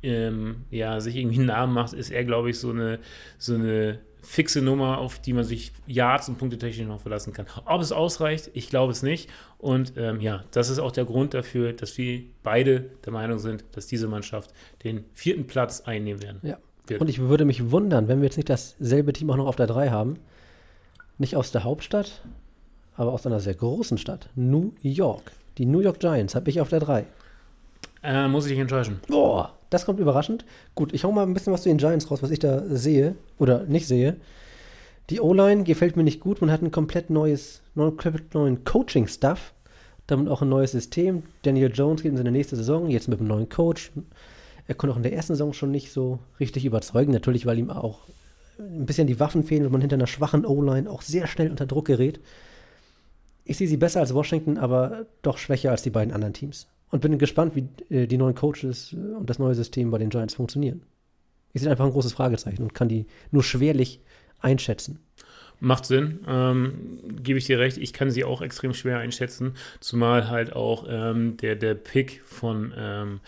[0.01, 2.99] ähm, ja, sich irgendwie einen Namen macht, ist er, glaube ich, so eine,
[3.37, 7.45] so eine fixe Nummer, auf die man sich Yards und Punktetechnisch noch verlassen kann.
[7.65, 9.29] Ob es ausreicht, ich glaube es nicht.
[9.57, 13.63] Und ähm, ja, das ist auch der Grund dafür, dass wir beide der Meinung sind,
[13.73, 14.53] dass diese Mannschaft
[14.83, 16.39] den vierten Platz einnehmen werden.
[16.43, 16.57] Ja.
[16.87, 17.01] Wird.
[17.01, 19.67] Und ich würde mich wundern, wenn wir jetzt nicht dasselbe Team auch noch auf der
[19.67, 20.17] 3 haben.
[21.19, 22.23] Nicht aus der Hauptstadt,
[22.95, 24.29] aber aus einer sehr großen Stadt.
[24.35, 25.31] New York.
[25.57, 27.05] Die New York Giants habe ich auf der 3.
[28.01, 29.01] Äh, muss ich dich enttäuschen.
[29.07, 30.45] Boah, das kommt überraschend.
[30.75, 33.15] Gut, ich hau mal ein bisschen was zu den Giants raus, was ich da sehe
[33.37, 34.17] oder nicht sehe.
[35.09, 36.41] Die O-Line gefällt mir nicht gut.
[36.41, 39.53] Man hat ein komplett neues, komplett neuen Coaching-Stuff.
[40.07, 41.23] Damit auch ein neues System.
[41.43, 43.91] Daniel Jones geht in seine nächste Saison, jetzt mit einem neuen Coach.
[44.67, 47.11] Er konnte auch in der ersten Saison schon nicht so richtig überzeugen.
[47.11, 48.01] Natürlich, weil ihm auch
[48.59, 51.65] ein bisschen die Waffen fehlen und man hinter einer schwachen O-Line auch sehr schnell unter
[51.65, 52.19] Druck gerät.
[53.45, 56.67] Ich sehe sie besser als Washington, aber doch schwächer als die beiden anderen Teams.
[56.91, 60.09] Und bin gespannt, wie äh, die neuen Coaches äh, und das neue System bei den
[60.09, 60.81] Giants funktionieren.
[61.53, 64.01] Ich sehe einfach ein großes Fragezeichen und kann die nur schwerlich
[64.39, 64.99] einschätzen.
[65.59, 67.77] Macht Sinn, ähm, gebe ich dir recht.
[67.77, 72.73] Ich kann sie auch extrem schwer einschätzen, zumal halt auch ähm, der, der Pick von
[72.77, 73.19] ähm,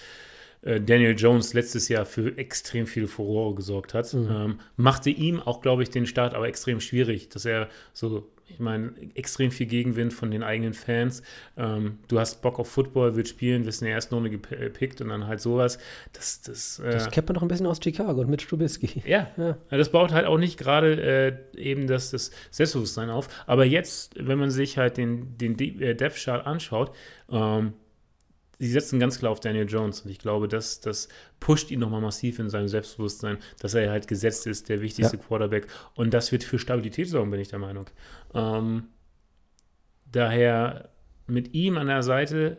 [0.62, 4.14] äh, Daniel Jones letztes Jahr für extrem viel Furore gesorgt hat.
[4.14, 4.30] Mhm.
[4.32, 8.60] Ähm, machte ihm auch, glaube ich, den Start aber extrem schwierig, dass er so ich
[8.60, 11.22] meine, extrem viel Gegenwind von den eigenen Fans.
[11.58, 15.10] Ähm, du hast Bock auf Football, willst spielen, wirst in der ersten Runde gepickt und
[15.10, 15.80] dann halt sowas.
[16.14, 19.02] Das, das, äh, das kennt man noch ein bisschen aus Chicago und mit Strubisky.
[19.12, 19.58] Ja, ja.
[19.70, 23.28] das baut halt auch nicht gerade äh, eben das, das Selbstbewusstsein auf.
[23.46, 26.96] Aber jetzt, wenn man sich halt den, den äh, Depth Chart anschaut,
[27.30, 27.74] ähm,
[28.62, 32.00] sie setzen ganz klar auf Daniel Jones und ich glaube, das, das pusht ihn nochmal
[32.00, 35.24] massiv in seinem Selbstbewusstsein, dass er halt gesetzt ist, der wichtigste ja.
[35.24, 37.90] Quarterback und das wird für Stabilität sorgen, bin ich der Meinung.
[38.36, 38.84] Ähm,
[40.12, 40.90] daher
[41.26, 42.58] mit ihm an der Seite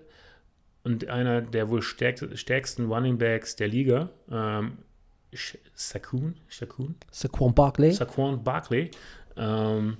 [0.82, 4.78] und einer der wohl stärksten Running Backs der Liga, ähm,
[5.74, 6.96] Saquon, Saquon?
[7.12, 7.92] Saquon Barkley.
[7.92, 8.90] Saquon Barkley.
[9.36, 9.98] Ähm,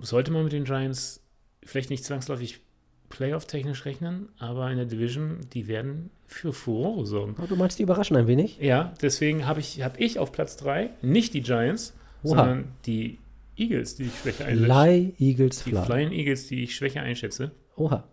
[0.00, 1.20] sollte man mit den Giants
[1.64, 2.60] vielleicht nicht zwangsläufig
[3.08, 7.36] Playoff-technisch rechnen, aber in der Division, die werden für Furore sorgen.
[7.42, 8.58] Oh, du meinst, die überraschen ein wenig?
[8.60, 12.36] Ja, deswegen habe ich, hab ich auf Platz 3 nicht die Giants, Oha.
[12.36, 13.18] sondern die
[13.56, 14.66] Eagles, die ich schwächer einschätze.
[14.66, 15.84] Fly Eagles Die Fly.
[15.84, 17.52] Flying Eagles, die ich schwächer einschätze.
[17.76, 18.04] Oha.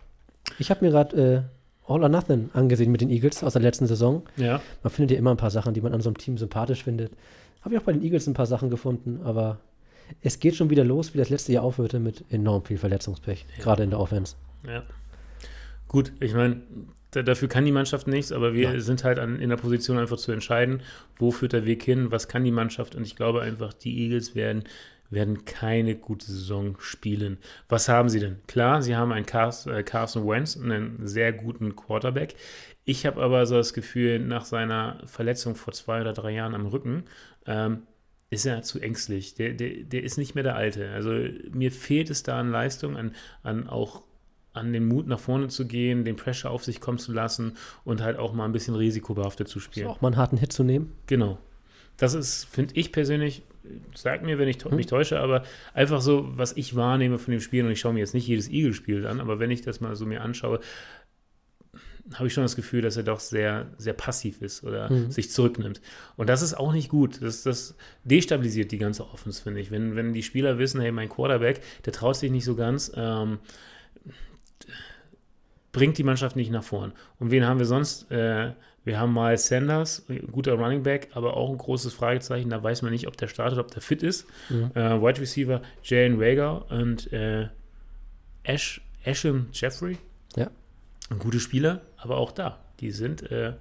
[0.59, 1.49] Ich habe mir gerade
[1.87, 4.23] äh, All or Nothing angesehen mit den Eagles aus der letzten Saison.
[4.37, 4.61] Ja.
[4.83, 7.11] Man findet ja immer ein paar Sachen, die man an so einem Team sympathisch findet.
[7.61, 9.59] Habe ich auch bei den Eagles ein paar Sachen gefunden, aber
[10.21, 13.63] es geht schon wieder los, wie das letzte Jahr aufhörte mit enorm viel Verletzungspech, ja.
[13.63, 14.35] gerade in der Offense.
[14.67, 14.83] Ja.
[15.87, 16.61] Gut, ich meine,
[17.11, 18.79] da, dafür kann die Mannschaft nichts, aber wir ja.
[18.79, 20.81] sind halt an, in der Position einfach zu entscheiden,
[21.17, 24.35] wo führt der Weg hin, was kann die Mannschaft und ich glaube einfach, die Eagles
[24.35, 24.63] werden
[25.13, 27.37] werden keine gute Saison spielen.
[27.69, 28.37] Was haben sie denn?
[28.47, 32.35] Klar, sie haben einen äh, Carson Wentz, einen sehr guten Quarterback.
[32.85, 36.65] Ich habe aber so das Gefühl, nach seiner Verletzung vor zwei oder drei Jahren am
[36.65, 37.03] Rücken,
[37.45, 37.83] ähm,
[38.29, 39.35] ist er zu ängstlich.
[39.35, 40.89] Der, der, der ist nicht mehr der Alte.
[40.91, 41.11] Also
[41.51, 44.03] mir fehlt es da an Leistung, an, an auch
[44.53, 48.01] an den Mut nach vorne zu gehen, den Pressure auf sich kommen zu lassen und
[48.01, 49.87] halt auch mal ein bisschen risikobehaftet zu spielen.
[49.87, 50.93] auch mal einen harten Hit zu nehmen.
[51.07, 51.39] Genau.
[51.97, 53.43] Das ist, finde ich persönlich,
[53.95, 54.75] sag mir, wenn ich hm.
[54.75, 57.99] mich täusche, aber einfach so, was ich wahrnehme von dem Spiel, und ich schaue mir
[57.99, 60.59] jetzt nicht jedes Eagle-Spiel an, aber wenn ich das mal so mir anschaue,
[62.15, 65.09] habe ich schon das Gefühl, dass er doch sehr, sehr passiv ist oder mhm.
[65.09, 65.81] sich zurücknimmt.
[66.17, 67.21] Und das ist auch nicht gut.
[67.21, 69.71] Das, das destabilisiert die ganze Offense, finde ich.
[69.71, 73.39] Wenn, wenn die Spieler wissen, hey, mein Quarterback, der traut sich nicht so ganz, ähm,
[75.71, 76.93] bringt die Mannschaft nicht nach vorn.
[77.19, 78.09] Und wen haben wir sonst?
[78.11, 78.53] Äh,
[78.85, 82.49] wir haben mal Sanders, guter Running Back, aber auch ein großes Fragezeichen.
[82.49, 84.27] Da weiß man nicht, ob der startet, ob der fit ist.
[84.49, 84.71] Mhm.
[84.75, 87.47] Äh, Wide Receiver Jalen Rager und äh,
[88.43, 89.97] Ash, Asham Jeffrey.
[90.35, 90.49] Ja.
[91.09, 92.59] Ein guter Spieler, aber auch da.
[92.81, 93.53] Die sind äh,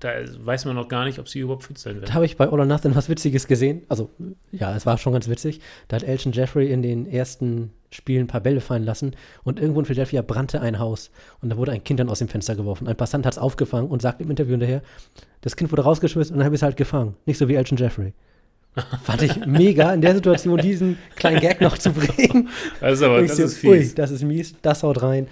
[0.00, 2.06] da weiß man noch gar nicht, ob sie überhaupt fit sein werden.
[2.06, 3.82] Da habe ich bei All or Nothing was Witziges gesehen.
[3.88, 4.10] Also,
[4.50, 5.60] ja, es war schon ganz witzig.
[5.88, 9.80] Da hat Elton Jeffrey in den ersten Spielen ein paar Bälle fallen lassen und irgendwo
[9.80, 11.10] in Philadelphia brannte ein Haus
[11.42, 12.88] und da wurde ein Kind dann aus dem Fenster geworfen.
[12.88, 14.82] Ein Passant hat es aufgefangen und sagt im Interview hinterher,
[15.40, 17.16] das Kind wurde rausgeschmissen und dann habe ich es halt gefangen.
[17.26, 18.12] Nicht so wie Elton Jeffrey.
[19.02, 22.48] Fand ich mega, in der Situation diesen kleinen Gag noch zu bringen.
[22.80, 23.70] Das ist aber, das so, ist fies.
[23.70, 25.26] Ui, das ist mies, das haut rein.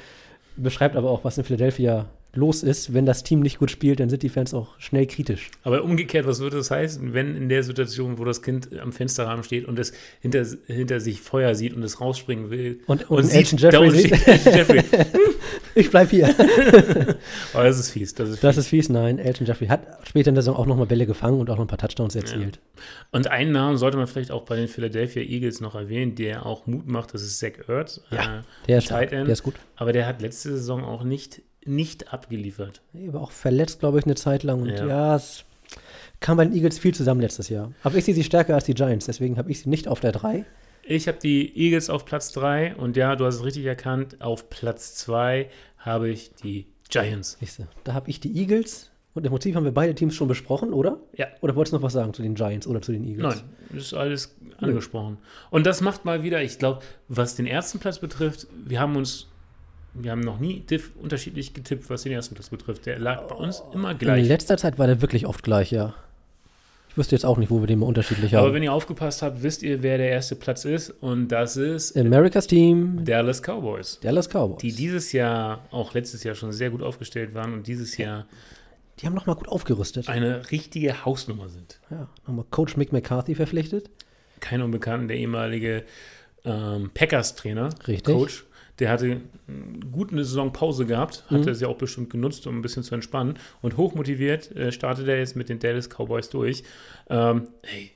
[0.56, 2.94] Beschreibt aber auch, was in Philadelphia los ist.
[2.94, 5.50] Wenn das Team nicht gut spielt, dann sind die Fans auch schnell kritisch.
[5.62, 9.44] Aber umgekehrt, was würde das heißen, wenn in der Situation, wo das Kind am Fensterrahmen
[9.44, 13.24] steht und es hinter, hinter sich Feuer sieht und es rausspringen will und, und, und
[13.24, 14.10] sieht, Jeffrey, sieht,
[14.44, 14.82] Jeffrey.
[15.74, 16.28] ich bleib hier.
[17.54, 18.14] Aber das ist fies.
[18.14, 18.40] Das ist fies.
[18.42, 19.18] das ist fies, nein.
[19.18, 21.68] Elton Jeffrey hat später in der Saison auch nochmal Bälle gefangen und auch noch ein
[21.68, 22.56] paar Touchdowns erzielt.
[22.56, 22.82] Ja.
[23.12, 26.66] Und einen Namen sollte man vielleicht auch bei den Philadelphia Eagles noch erwähnen, der auch
[26.66, 28.00] Mut macht, das ist Zach Ertz.
[28.10, 29.54] Ja, äh, der, ist der ist gut.
[29.76, 32.80] Aber der hat letzte Saison auch nicht nicht abgeliefert.
[32.94, 34.62] Er war auch verletzt, glaube ich, eine Zeit lang.
[34.62, 35.44] Und ja, ja es
[36.20, 37.72] kam bei den Eagles viel zusammen letztes Jahr.
[37.82, 40.12] Aber ich sehe sie stärker als die Giants, deswegen habe ich sie nicht auf der
[40.12, 40.44] 3.
[40.82, 44.48] Ich habe die Eagles auf Platz 3 und ja, du hast es richtig erkannt, auf
[44.48, 47.36] Platz 2 habe ich die Giants.
[47.38, 50.72] Siehste, da habe ich die Eagles und im Prinzip haben wir beide Teams schon besprochen,
[50.72, 50.98] oder?
[51.14, 51.26] Ja.
[51.40, 53.42] Oder wolltest du noch was sagen zu den Giants oder zu den Eagles?
[53.70, 55.18] Nein, ist alles angesprochen.
[55.50, 59.26] Und das macht mal wieder, ich glaube, was den ersten Platz betrifft, wir haben uns
[59.94, 62.86] wir haben noch nie diff unterschiedlich getippt, was den ersten Platz betrifft.
[62.86, 64.26] Der lag bei uns immer In gleich.
[64.28, 65.94] letzter Zeit war der wirklich oft gleich, ja.
[66.90, 68.54] Ich wüsste jetzt auch nicht, wo wir den mal unterschiedlich Aber haben.
[68.54, 70.90] wenn ihr aufgepasst habt, wisst ihr, wer der erste Platz ist.
[70.90, 74.00] Und das ist America's Team, Dallas Cowboys.
[74.00, 74.60] Dallas Cowboys.
[74.62, 78.26] Die dieses Jahr, auch letztes Jahr schon sehr gut aufgestellt waren und dieses Jahr
[79.00, 80.08] Die haben nochmal gut aufgerüstet.
[80.08, 81.78] eine richtige Hausnummer sind.
[81.90, 83.90] Ja, nochmal Coach Mick McCarthy verpflichtet.
[84.40, 85.84] Kein Unbekannten, der ehemalige
[86.44, 88.14] ähm, Packers-Trainer, Richtig.
[88.14, 88.44] Coach,
[88.78, 91.48] der hatte mm, gut eine Saison Pause gehabt, hat Mhm.
[91.48, 93.38] er sie auch bestimmt genutzt, um ein bisschen zu entspannen.
[93.62, 96.62] Und hochmotiviert äh, startet er jetzt mit den Dallas Cowboys durch.
[97.10, 97.90] Ähm, ey,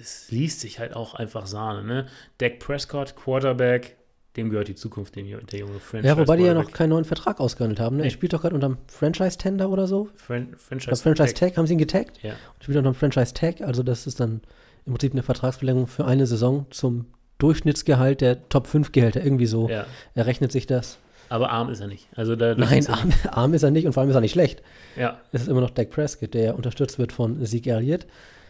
[0.00, 2.06] es liest sich halt auch einfach Sahne, ne?
[2.38, 3.96] Dak Prescott, Quarterback,
[4.36, 6.08] dem gehört die Zukunft, dem, der junge Franchise.
[6.08, 7.96] Ja, wobei die ja noch keinen neuen Vertrag ausgehandelt haben.
[7.96, 8.02] Ne?
[8.02, 8.10] Er Nee.
[8.10, 10.08] spielt doch gerade unterm Franchise-Tender oder so.
[10.16, 11.50] Fran Franchise, Franchise Tag.
[11.50, 12.22] Tag haben sie ihn getaggt.
[12.22, 12.34] Ja.
[12.60, 13.60] Spielt unterm Franchise Tag.
[13.62, 14.40] Also das ist dann
[14.86, 17.06] im Prinzip eine Vertragsverlängerung für eine Saison zum
[17.40, 19.22] Durchschnittsgehalt der Top 5 Gehälter.
[19.22, 19.86] Irgendwie so ja.
[20.14, 20.98] errechnet sich das.
[21.28, 22.08] Aber arm ist er nicht.
[22.16, 24.32] Also da, da Nein, arm, arm ist er nicht und vor allem ist er nicht
[24.32, 24.62] schlecht.
[24.96, 28.06] Ja, Es ist immer noch Dak Prescott, der unterstützt wird von Zeke Elliott.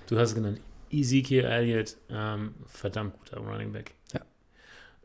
[0.08, 0.60] du hast es genannt.
[0.90, 3.92] Ezekiel Elliott, ähm, verdammt guter Running Back.
[4.14, 4.20] Ja.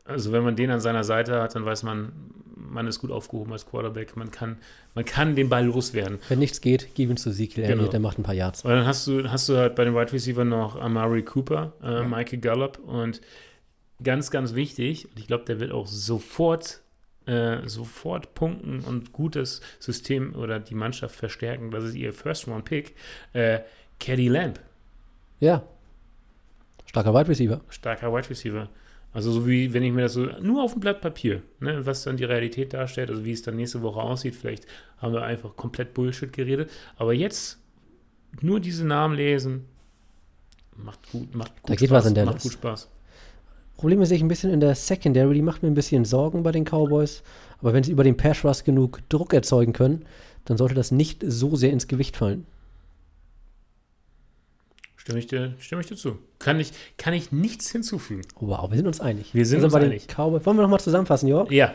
[0.04, 2.12] Also wenn man den an seiner Seite hat, dann weiß man,
[2.56, 4.16] man ist gut aufgehoben als Quarterback.
[4.16, 4.56] Man kann,
[4.94, 6.18] man kann den Ball loswerden.
[6.28, 7.90] Wenn nichts geht, gib ihn zu Zeke Elliott, Genau.
[7.90, 8.64] der macht ein paar Yards.
[8.64, 12.02] Und dann hast du, hast du halt bei den Wide Receiver noch Amari Cooper, äh,
[12.02, 13.20] Michael Gallup und
[14.02, 16.82] ganz, ganz wichtig, und ich glaube, der wird auch sofort,
[17.26, 21.70] äh, sofort punkten und gutes System oder die Mannschaft verstärken.
[21.70, 22.94] Das ist ihr First-Round-Pick.
[23.32, 23.60] Äh,
[23.98, 24.60] Caddy Lamb,
[25.40, 25.62] Ja.
[26.84, 27.60] Starker Wide Receiver.
[27.68, 28.68] starker Wide Receiver.
[29.12, 32.04] Also so wie, wenn ich mir das so, nur auf dem Blatt Papier, ne, was
[32.04, 34.66] dann die Realität darstellt, also wie es dann nächste Woche aussieht, vielleicht
[34.98, 37.58] haben wir einfach komplett Bullshit geredet, aber jetzt
[38.42, 39.64] nur diese Namen lesen,
[40.76, 42.42] macht gut, macht gut Da geht was in Macht Dallas.
[42.42, 42.88] gut Spaß.
[43.76, 46.52] Probleme sehe ich ein bisschen in der Secondary, die macht mir ein bisschen Sorgen bei
[46.52, 47.22] den Cowboys.
[47.60, 50.04] Aber wenn sie über den Pass Rush genug Druck erzeugen können,
[50.46, 52.46] dann sollte das nicht so sehr ins Gewicht fallen.
[54.96, 56.18] Stimme ich dir, stimme ich dir zu.
[56.38, 58.22] Kann ich, kann ich nichts hinzufügen.
[58.40, 59.32] Wow, wir sind uns einig.
[59.34, 60.06] Wir sind Also uns bei einig.
[60.06, 60.44] den Cowboys.
[60.46, 61.50] Wollen wir nochmal zusammenfassen, Jörg?
[61.52, 61.74] Ja,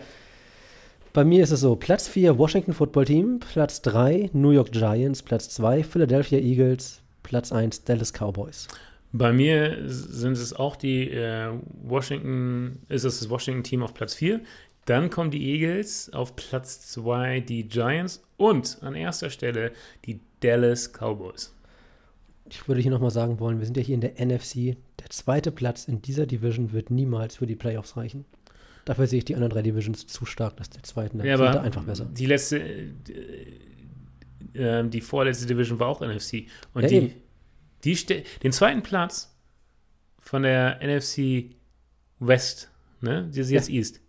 [1.14, 5.22] Bei mir ist es so: Platz 4 Washington Football Team, Platz 3 New York Giants,
[5.22, 8.68] Platz 2 Philadelphia Eagles, Platz 1 Dallas Cowboys.
[9.14, 11.50] Bei mir sind es auch die äh,
[11.84, 14.42] Washington, ist es das Washington-Team auf Platz 4.
[14.86, 19.74] Dann kommen die Eagles auf Platz 2, die Giants und an erster Stelle
[20.06, 21.54] die Dallas Cowboys.
[22.50, 24.76] Ich würde hier nochmal sagen wollen, wir sind ja hier in der NFC.
[25.00, 28.26] Der zweite Platz in dieser Division wird niemals für die Playoffs reichen.
[28.86, 31.62] Dafür sehe ich die anderen drei Divisions zu stark, dass der zweite der Ja, aber
[31.62, 32.06] einfach besser.
[32.06, 32.90] die letzte, äh,
[34.54, 36.48] äh, die vorletzte Division war auch NFC.
[36.74, 37.14] Und Ja, die, eben.
[37.84, 37.96] Die
[38.44, 39.36] den zweiten Platz
[40.20, 41.56] von der NFC
[42.20, 42.70] West,
[43.02, 44.00] ne, die ist jetzt East,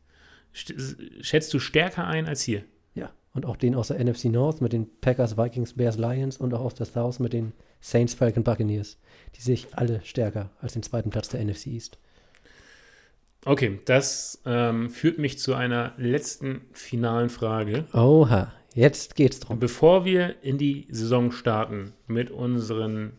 [0.54, 2.64] st- schätzt du stärker ein als hier?
[2.94, 6.52] Ja, und auch den aus der NFC North mit den Packers, Vikings, Bears, Lions und
[6.54, 8.98] auch aus der South mit den Saints, Falcon, Buccaneers.
[9.37, 11.98] Die sehe ich alle stärker als den zweiten Platz der NFC East.
[13.44, 17.87] Okay, das ähm, führt mich zu einer letzten finalen Frage.
[17.92, 19.58] Oha, jetzt geht's drum.
[19.58, 23.14] Bevor wir in die Saison starten mit unseren,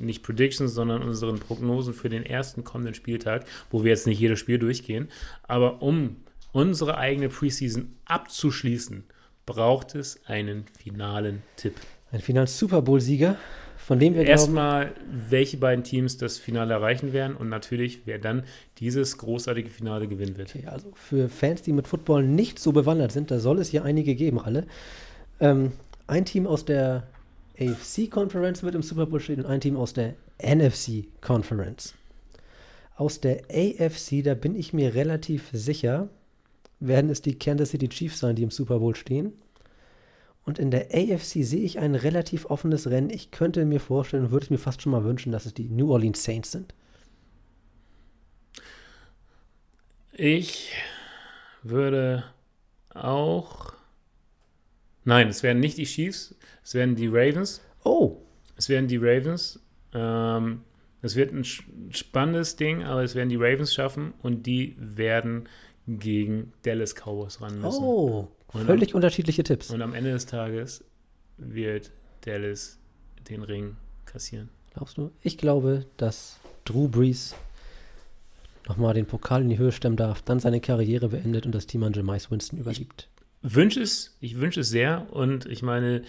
[0.00, 4.38] nicht Predictions, sondern unseren Prognosen für den ersten kommenden Spieltag, wo wir jetzt nicht jedes
[4.38, 5.08] Spiel durchgehen,
[5.42, 6.16] aber um
[6.52, 9.04] unsere eigene Preseason abzuschließen,
[9.46, 11.74] braucht es einen finalen Tipp.
[12.10, 13.36] Ein finalen Super Bowl-Sieger,
[13.76, 18.42] von dem wir Erstmal, welche beiden Teams das Finale erreichen werden und natürlich, wer dann
[18.78, 20.54] dieses großartige Finale gewinnen wird.
[20.54, 23.84] Okay, also für Fans, die mit Football nicht so bewandert sind, da soll es hier
[23.84, 24.66] einige geben, alle.
[25.40, 25.72] Ähm,
[26.06, 27.06] ein Team aus der
[27.60, 31.94] AFC Conference wird im Super Bowl stehen und ein Team aus der NFC Conference.
[32.96, 36.08] Aus der AFC, da bin ich mir relativ sicher,
[36.80, 39.32] werden es die Kansas City Chiefs sein, die im Super Bowl stehen.
[40.44, 43.10] Und in der AFC sehe ich ein relativ offenes Rennen.
[43.10, 45.92] Ich könnte mir vorstellen würde es mir fast schon mal wünschen, dass es die New
[45.92, 46.74] Orleans Saints sind.
[50.12, 50.72] Ich
[51.62, 52.24] würde
[52.94, 53.74] auch.
[55.04, 56.34] Nein, es werden nicht die Chiefs,
[56.68, 57.62] es werden die Ravens.
[57.82, 58.18] Oh,
[58.58, 59.58] Es werden die Ravens.
[59.94, 60.60] Ähm,
[61.00, 61.44] es wird ein
[61.92, 65.48] spannendes Ding, aber es werden die Ravens schaffen und die werden
[65.86, 67.82] gegen Dallas Cowboys ran müssen.
[67.82, 69.70] oh, Und völlig unterschiedliche Tipps.
[69.70, 70.84] Und am Ende des Tages
[71.38, 72.78] wird Dallas
[73.30, 74.50] den Ring kassieren.
[74.74, 75.10] Glaubst du?
[75.22, 77.34] Ich glaube, dass Drew Brees
[78.68, 81.82] nochmal den Pokal in die Höhe stemmen darf, dann seine Karriere beendet und das Team
[81.84, 83.08] an Jameis Winston übergibt.
[83.40, 86.02] wünsche es, ich wünsche es sehr und ich meine,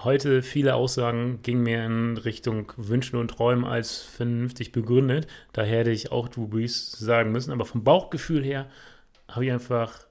[0.00, 5.26] heute viele Aussagen gingen mehr in Richtung Wünschen und Träumen als vernünftig begründet.
[5.52, 8.68] Daher hätte ich auch Drew Brees sagen müssen, aber vom Bauchgefühl her
[9.28, 10.06] habe ich einfach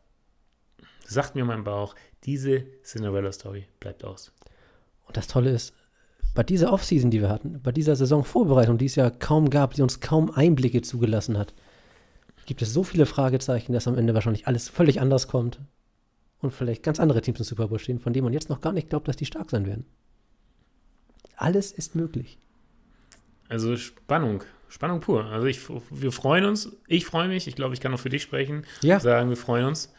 [1.11, 4.31] sagt mir mein Bauch, diese Cinderella-Story bleibt aus.
[5.05, 5.73] Und das Tolle ist,
[6.33, 9.81] bei dieser Offseason, die wir hatten, bei dieser Saisonvorbereitung, die es ja kaum gab, die
[9.81, 11.53] uns kaum Einblicke zugelassen hat,
[12.45, 15.59] gibt es so viele Fragezeichen, dass am Ende wahrscheinlich alles völlig anders kommt
[16.41, 18.73] und vielleicht ganz andere Teams im Super Bowl stehen, von denen man jetzt noch gar
[18.73, 19.85] nicht glaubt, dass die stark sein werden.
[21.35, 22.37] Alles ist möglich.
[23.49, 25.25] Also Spannung, Spannung pur.
[25.25, 28.21] Also ich, wir freuen uns, ich freue mich, ich glaube, ich kann auch für dich
[28.23, 28.99] sprechen, Ja.
[28.99, 29.91] sagen, wir freuen uns.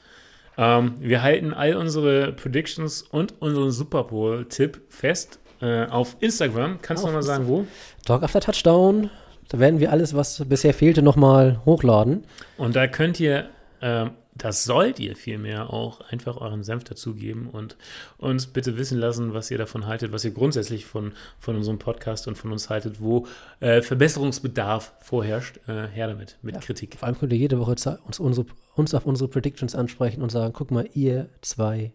[0.57, 6.79] Ähm, wir halten all unsere Predictions und unseren Super Bowl-Tipp fest äh, auf Instagram.
[6.83, 7.67] Kannst du Auf noch mal sagen, wo?
[8.05, 9.11] Talk after Touchdown.
[9.49, 12.25] Da werden wir alles, was bisher fehlte, nochmal hochladen.
[12.57, 13.49] Und da könnt ihr,
[13.81, 14.11] ähm,
[14.43, 17.77] das sollt ihr vielmehr auch einfach euren Senf dazugeben und
[18.19, 22.27] uns bitte wissen lassen, was ihr davon haltet, was ihr grundsätzlich von, von unserem Podcast
[22.27, 23.29] und von uns haltet, wo
[23.61, 25.61] äh, Verbesserungsbedarf vorherrscht.
[25.69, 26.61] Äh, her damit, mit Ja.
[26.61, 26.97] Kritik.
[26.99, 30.53] Vor allem könnt ihr jede Woche uns, unsere, uns auf unsere Predictions ansprechen und sagen,
[30.53, 31.93] guck mal, ihr zwei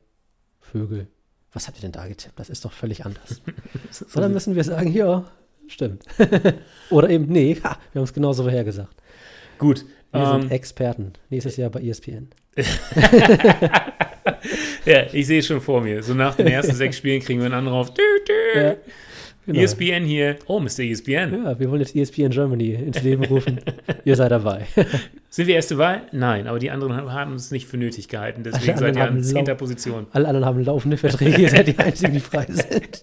[0.61, 1.07] Vögel,
[1.51, 2.39] was habt ihr denn da getippt?
[2.39, 3.41] Das ist doch völlig anders.
[4.13, 5.25] Dann müssen wir sagen, ja,
[5.67, 6.05] stimmt.
[6.91, 8.95] Oder eben, nee, ha, wir haben es genauso vorhergesagt.
[9.57, 9.85] Gut.
[10.11, 11.13] Wir ähm, sind Experten.
[11.29, 12.29] Nächstes Jahr bei ESPN.
[14.85, 16.01] ja, ich sehe es schon vor mir.
[16.03, 17.93] So nach den ersten sechs Spielen kriegen wir einen Anruf.
[17.93, 18.59] Dü, dü.
[18.59, 18.75] Ja,
[19.45, 19.59] genau.
[19.59, 20.37] ESPN hier.
[20.47, 20.79] Oh, Mr.
[20.79, 21.43] ESPN.
[21.45, 23.59] Ja, wir wollen jetzt ESPN Germany ins Leben rufen.
[24.05, 24.65] ihr seid dabei.
[25.29, 26.01] Sind wir erste Wahl?
[26.11, 28.43] Nein, aber die anderen haben- es nicht für nötig gehalten.
[28.43, 30.07] Deswegen Alle seid ihr an zehnter Position.
[30.11, 33.01] Alle anderen haben laufende Verträge, ihr seid die Einzigen, die frei sind.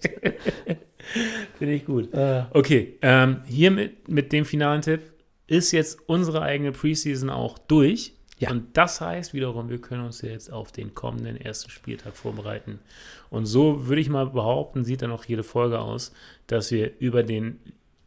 [1.57, 2.13] Finde ich gut.
[2.13, 4.99] Äh, Okay, ähm, hier mit, mit dem finalen Tipp
[5.47, 8.13] ist jetzt unsere eigene Preseason auch durch.
[8.37, 8.51] Ja.
[8.51, 12.79] Und das heißt wiederum, wir können uns jetzt auf den kommenden ersten Spieltag vorbereiten.
[13.29, 16.11] Und so würde ich mal behaupten, sieht dann auch jede Folge aus,
[16.47, 17.59] dass wir über den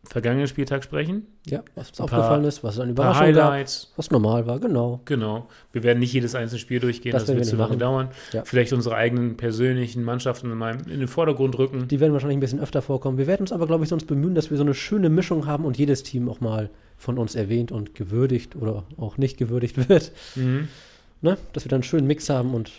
[0.04, 1.26] vergangenen Spieltag sprechen.
[1.46, 3.92] ja, was uns aufgefallen ist, was an Überraschung gab, Highlights.
[3.96, 5.00] was normal war, genau.
[5.04, 5.48] Genau.
[5.72, 8.08] Wir werden nicht jedes einzelne Spiel durchgehen, Das das, wird wir zu lange dauern.
[8.32, 8.42] Ja.
[8.44, 11.88] Vielleicht unsere eigenen persönlichen Mannschaften mal in den Vordergrund rücken.
[11.88, 13.18] Die werden wahrscheinlich ein bisschen öfter vorkommen.
[13.18, 15.64] Wir werden uns aber, glaube ich, sonst bemühen, dass wir so eine schöne Mischung haben
[15.64, 20.12] und jedes Team auch mal von uns erwähnt und gewürdigt oder auch nicht gewürdigt wird.
[20.34, 20.68] Mhm.
[21.22, 21.38] Ne?
[21.52, 22.70] Dass wir dann einen schönen Mix haben und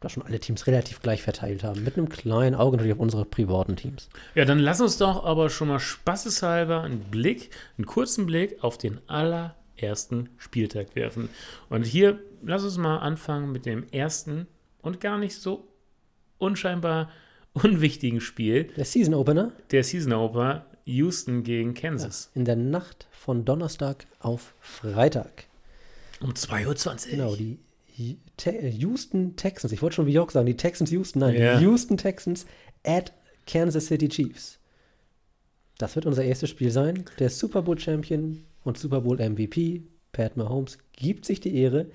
[0.00, 1.82] da schon alle Teams relativ gleich verteilt haben.
[1.82, 4.10] Mit einem kleinen Auge natürlich auf unsere privaten Teams.
[4.34, 8.76] Ja, dann lass uns doch aber schon mal spaßeshalber einen Blick, einen kurzen Blick auf
[8.76, 11.30] den allerersten Spieltag werfen.
[11.70, 14.46] Und hier lass uns mal anfangen mit dem ersten
[14.82, 15.66] und gar nicht so
[16.38, 17.10] unscheinbar
[17.54, 22.30] unwichtigen Spiel Der Season Opener der Season Opener Houston gegen Kansas.
[22.34, 25.46] in der Nacht von Donnerstag auf Freitag.
[26.20, 27.10] Um 2.20 Uhr.
[27.10, 27.58] Genau, die
[28.78, 31.58] Houston Texans, ich wollte schon wie York sagen, die Texans Houston, nein, Ja.
[31.58, 32.44] die Houston Texans
[32.84, 33.12] at
[33.46, 34.58] Kansas City Chiefs.
[35.78, 37.04] Das wird unser erstes Spiel sein.
[37.18, 41.86] Der Super Bowl Champion und Super Bowl MVP, Pat Mahomes, gibt sich die Ehre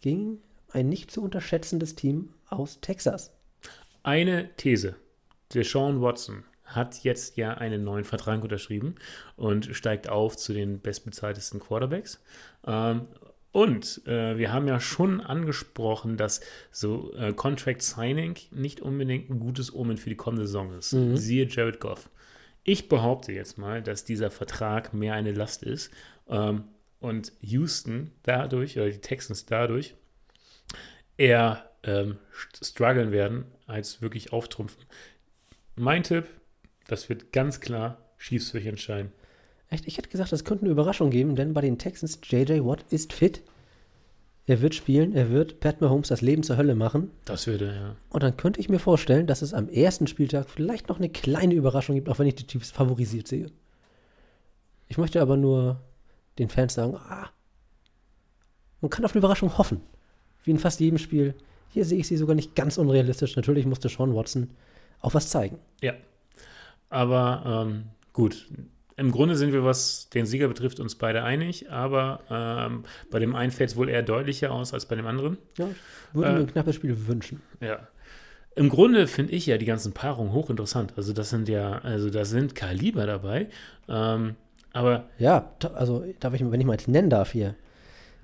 [0.00, 0.38] gegen
[0.70, 3.32] ein nicht zu unterschätzendes Team aus Texas.
[4.02, 4.96] Eine These.
[5.54, 8.94] Deshaun Watson hat jetzt ja einen neuen Vertrag unterschrieben
[9.36, 12.22] und steigt auf zu den bestbezahltesten Quarterbacks.
[12.66, 13.06] Ähm,
[13.52, 16.40] und äh, wir haben ja schon angesprochen, dass
[16.72, 20.90] so äh, Contract Signing nicht unbedingt ein gutes Omen für die kommende Saison ist.
[20.90, 22.10] Siehe Jared Goff.
[22.64, 25.92] Ich behaupte jetzt mal, dass dieser Vertrag mehr eine Last ist
[26.28, 26.64] ähm,
[26.98, 29.94] und Houston dadurch, oder die Texans dadurch,
[31.16, 34.82] eher ähm, st- strugglen werden, als wirklich auftrumpfen.
[35.76, 36.26] Mein Tipp,
[36.86, 39.12] das wird ganz klar für euch entscheiden.
[39.68, 42.84] Echt, ich hätte gesagt, das könnte eine Überraschung geben, denn bei den Texans, JJ Watt
[42.90, 43.42] ist fit.
[44.46, 47.10] Er wird spielen, er wird Pat Mahomes das Leben zur Hölle machen.
[47.24, 47.96] Das würde, ja.
[48.10, 51.54] Und dann könnte ich mir vorstellen, dass es am ersten Spieltag vielleicht noch eine kleine
[51.54, 53.46] Überraschung gibt, auch wenn ich die Chiefs favorisiert sehe.
[54.86, 55.80] Ich möchte aber nur
[56.38, 57.30] den Fans sagen, ah,
[58.82, 59.80] man kann auf eine Überraschung hoffen.
[60.44, 61.34] Wie in fast jedem Spiel.
[61.70, 63.34] Hier sehe ich sie sogar nicht ganz unrealistisch.
[63.36, 64.50] Natürlich musste Sean Watson
[65.00, 65.58] auch was zeigen.
[65.80, 65.94] Ja.
[66.94, 68.46] Aber ähm, gut.
[68.96, 73.34] Im Grunde sind wir, was den Sieger betrifft, uns beide einig, aber ähm, bei dem
[73.34, 75.36] einen fällt es wohl eher deutlicher aus als bei dem anderen.
[75.58, 77.42] Ja, ich würde Äh, mir ein knappes Spiel wünschen.
[77.60, 77.88] Ja.
[78.54, 80.92] Im Grunde finde ich ja die ganzen Paarungen hochinteressant.
[80.96, 83.48] Also das sind ja, also da sind Kaliber dabei.
[83.88, 84.36] Ähm,
[84.72, 87.56] aber Ja, also darf ich, wenn ich mal jetzt nennen darf hier.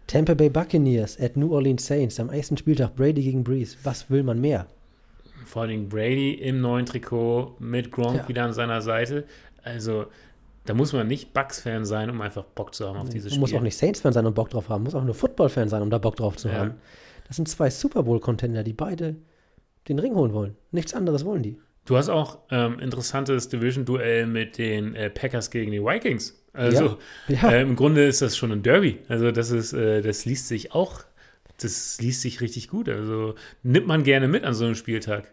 [0.06, 3.76] Tampa Bay Buccaneers at New Orleans Saints am ersten Spieltag Brady gegen Breeze.
[3.82, 4.68] Was will man mehr?
[5.46, 8.28] Vor Dingen Brady im neuen Trikot mit Gronk Ja.
[8.28, 9.24] wieder an seiner Seite.
[9.62, 10.06] Also
[10.64, 13.40] da muss man nicht Bucks-Fan sein, um einfach Bock zu haben auf dieses Man Spiel.
[13.40, 15.90] muss auch nicht Saints-Fan sein und Bock drauf haben, muss auch nur Football-Fan sein, um
[15.90, 16.54] da Bock drauf zu Ja.
[16.54, 16.74] haben.
[17.26, 19.16] Das sind zwei Super Bowl-Contender, die beide
[19.88, 20.56] den Ring holen wollen.
[20.72, 21.56] Nichts anderes wollen die.
[21.86, 26.36] Du hast auch ähm, interessantes Division-Duell mit den äh, Packers gegen die Vikings.
[26.52, 27.36] Also Ja.
[27.42, 27.50] Ja.
[27.52, 28.98] äh, im Grunde ist das schon ein Derby.
[29.08, 31.00] Also das ist, äh, das liest sich auch
[31.62, 32.88] das liest sich richtig gut.
[32.88, 35.32] Also nimmt man gerne mit an so einem Spieltag.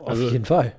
[0.00, 0.74] Auf also, jeden Fall.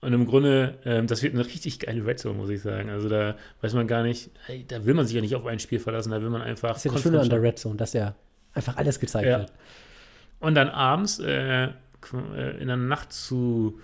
[0.00, 2.88] Und im Grunde, ähm, das wird eine richtig geile Red Zone, muss ich sagen.
[2.88, 5.58] Also da weiß man gar nicht, hey, da will man sich ja nicht auf ein
[5.58, 6.70] Spiel verlassen, da will man einfach.
[6.70, 8.14] Das ist ja das Schöne an der Red Zone, dass ja
[8.54, 9.40] einfach alles gezeigt ja.
[9.40, 9.52] wird.
[10.38, 11.70] Und dann abends, äh, äh,
[12.60, 13.78] in der Nacht zu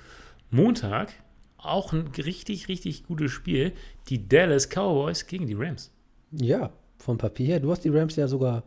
[0.51, 1.13] Montag,
[1.59, 3.73] auch ein richtig, richtig gutes Spiel.
[4.09, 5.93] Die Dallas Cowboys gegen die Rams.
[6.33, 7.61] Ja, vom Papier her.
[7.61, 8.63] Du hast die Rams ja sogar,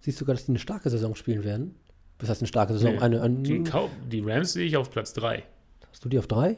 [0.00, 1.74] siehst sogar, dass die eine starke Saison spielen werden.
[2.18, 2.94] Was heißt eine starke Saison?
[2.94, 3.62] Nee, eine, eine, die,
[4.10, 5.44] die, Rams sehe ich auf Platz 3.
[5.90, 6.56] Hast du die auf 3?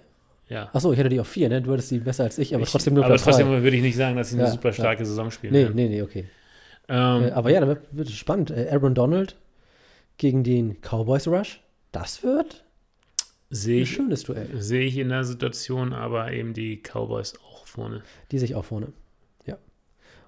[0.49, 0.71] Ja.
[0.73, 1.63] Achso, ich hätte die auf 4, ne?
[1.63, 3.77] Du hattest die besser als ich, aber ich, trotzdem nur aber Platz Aber trotzdem würde
[3.77, 5.07] ich nicht sagen, dass sie eine ja, super starke ja.
[5.07, 5.53] Saison spielen.
[5.53, 5.71] Nee, ja.
[5.71, 6.27] nee, nee, okay.
[6.89, 8.51] Ähm, äh, aber ja, da wird, es spannend.
[8.51, 9.37] Äh, Aaron Donald
[10.17, 11.61] gegen den Cowboys Rush.
[11.93, 12.65] Das wird
[13.53, 14.49] Sehe ich, schönes Duell.
[14.61, 18.03] Sehe ich in der Situation aber eben die Cowboys auch vorne.
[18.31, 18.93] Die sich auch vorne.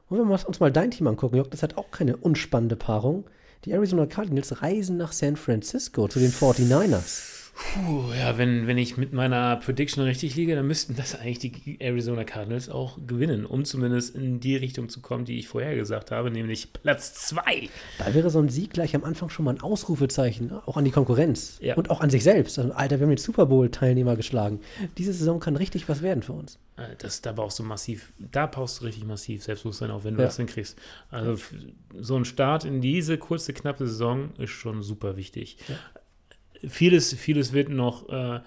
[0.09, 3.25] Und wenn wir uns mal dein Team angucken, Jörg, das hat auch keine unspannende Paarung.
[3.65, 7.42] Die Arizona Cardinals reisen nach San Francisco zu den 49ers.
[7.55, 11.81] Puh, ja, wenn, wenn ich mit meiner Prediction richtig liege, dann müssten das eigentlich die
[11.81, 16.11] Arizona Cardinals auch gewinnen, um zumindest in die Richtung zu kommen, die ich vorher gesagt
[16.11, 17.69] habe, nämlich Platz 2.
[17.99, 20.91] Da wäre so ein Sieg gleich am Anfang schon mal ein Ausrufezeichen, auch an die
[20.91, 21.75] Konkurrenz ja.
[21.75, 22.59] und auch an sich selbst.
[22.59, 24.61] Also, Alter, wir haben den Super Bowl-Teilnehmer geschlagen.
[24.97, 26.59] Diese Saison kann richtig was werden für uns.
[26.77, 30.21] Äh, das, da brauchst du massiv, da brauchst du richtig massiv Selbstbewusstsein, auch wenn du
[30.21, 30.27] ja.
[30.27, 30.79] das hinkriegst.
[31.11, 31.37] Also
[32.01, 35.59] so ein Start in diese kurze, knappe Saison ist schon super wichtig.
[35.69, 35.77] Ja
[36.69, 38.41] vieles, vieles wird noch äh,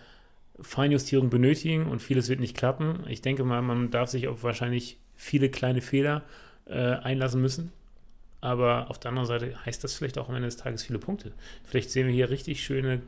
[0.59, 3.03] Feinjustierung benötigen und vieles wird nicht klappen.
[3.09, 6.24] Ich denke mal, man darf sich auf wahrscheinlich viele kleine Fehler
[6.66, 7.72] äh, einlassen müssen.
[8.41, 11.32] Aber auf der anderen Seite heißt das vielleicht auch am Ende des Tages viele Punkte.
[11.63, 13.01] Vielleicht sehen wir hier richtig schöne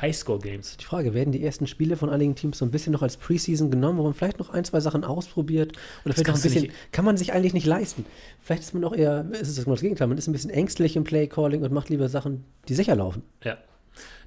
[0.00, 0.76] Highscore-Games.
[0.76, 3.70] Die Frage, werden die ersten Spiele von einigen Teams so ein bisschen noch als Preseason
[3.70, 5.72] genommen, wo man vielleicht noch ein, zwei Sachen ausprobiert?
[6.04, 8.04] Oder vielleicht auch ein bisschen, kann man sich eigentlich nicht leisten.
[8.40, 11.04] Vielleicht ist man auch eher, ist es das Gegenteil, man ist ein bisschen ängstlich im
[11.04, 13.22] Play-Calling und macht lieber Sachen, die sicher laufen.
[13.42, 13.58] Ja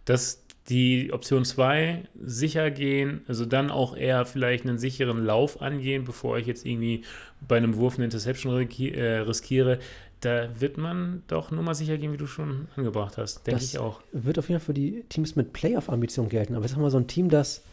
[0.05, 6.03] dass die Option 2 sicher gehen, also dann auch eher vielleicht einen sicheren Lauf angehen,
[6.03, 7.03] bevor ich jetzt irgendwie
[7.47, 9.79] bei einem Wurf eine Interception äh, riskiere.
[10.21, 13.79] Da wird man doch nur mal sicher gehen, wie du schon angebracht hast, denke ich
[13.79, 14.01] auch.
[14.11, 16.55] Wird auf jeden Fall für die Teams mit Playoff-Ambitionen gelten.
[16.55, 17.63] Aber ich sag mal, so ein Team, das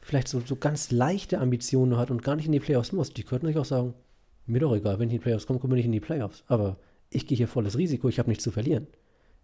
[0.00, 3.24] vielleicht so, so ganz leichte Ambitionen hat und gar nicht in die Playoffs muss, die
[3.24, 3.92] könnten sich auch sagen,
[4.46, 6.44] mir doch egal, wenn ich in die Playoffs komme, komme ich nicht in die Playoffs.
[6.46, 6.78] Aber
[7.10, 8.86] ich gehe hier volles Risiko, ich habe nichts zu verlieren.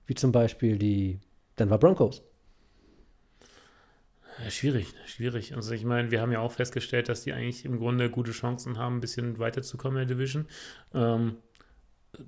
[0.06, 1.18] Wie zum Beispiel die
[1.58, 2.22] Denver Broncos.
[4.48, 5.54] Schwierig, schwierig.
[5.54, 8.78] Also ich meine, wir haben ja auch festgestellt, dass die eigentlich im Grunde gute Chancen
[8.78, 10.46] haben, ein bisschen weiterzukommen in der Division.
[10.94, 11.36] Ähm,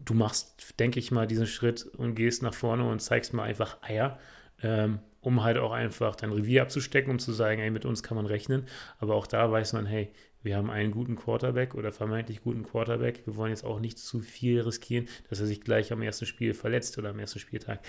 [0.05, 3.83] du machst, denke ich mal, diesen Schritt und gehst nach vorne und zeigst mal einfach
[3.83, 4.19] Eier,
[4.63, 8.17] ähm, um halt auch einfach dein Revier abzustecken, um zu sagen, ey, mit uns kann
[8.17, 8.67] man rechnen.
[8.99, 13.27] Aber auch da weiß man, hey, wir haben einen guten Quarterback oder vermeintlich guten Quarterback.
[13.27, 16.53] Wir wollen jetzt auch nicht zu viel riskieren, dass er sich gleich am ersten Spiel
[16.53, 17.81] verletzt oder am ersten Spieltag.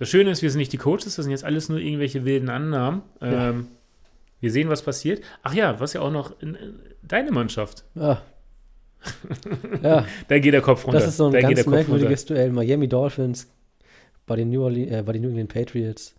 [0.00, 2.48] Das Schöne ist, wir sind nicht die Coaches, das sind jetzt alles nur irgendwelche wilden
[2.48, 3.02] Annahmen.
[3.20, 3.50] Ja.
[3.50, 3.66] Ähm,
[4.40, 5.22] wir sehen, was passiert.
[5.42, 7.84] Ach ja, was ja auch noch in, in deine Mannschaft.
[7.94, 8.22] Ja.
[9.82, 10.06] ja.
[10.28, 11.00] da geht der Kopf runter.
[11.00, 12.50] Das ist so ein da ganz merkwürdiges Duell.
[12.50, 13.48] Miami Dolphins
[14.24, 16.14] bei den, New Orleans, äh, bei den New England Patriots.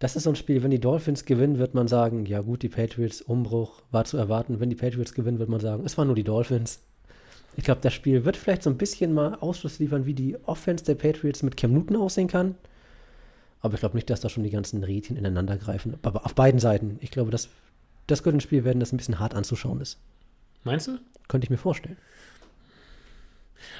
[0.00, 2.68] Das ist so ein Spiel, wenn die Dolphins gewinnen, wird man sagen, ja gut, die
[2.68, 4.58] Patriots, Umbruch war zu erwarten.
[4.58, 6.80] Wenn die Patriots gewinnen, wird man sagen, es waren nur die Dolphins.
[7.56, 10.84] Ich glaube, das Spiel wird vielleicht so ein bisschen mal Ausschluss liefern, wie die Offense
[10.84, 12.56] der Patriots mit Cam Newton aussehen kann.
[13.60, 15.94] Aber ich glaube nicht, dass da schon die ganzen Rädchen ineinander greifen.
[16.02, 16.98] Aber auf beiden Seiten.
[17.00, 17.48] Ich glaube, das,
[18.06, 19.98] das könnte ein Spiel werden, das ein bisschen hart anzuschauen ist.
[20.64, 20.98] Meinst du?
[21.28, 21.96] Könnte ich mir vorstellen.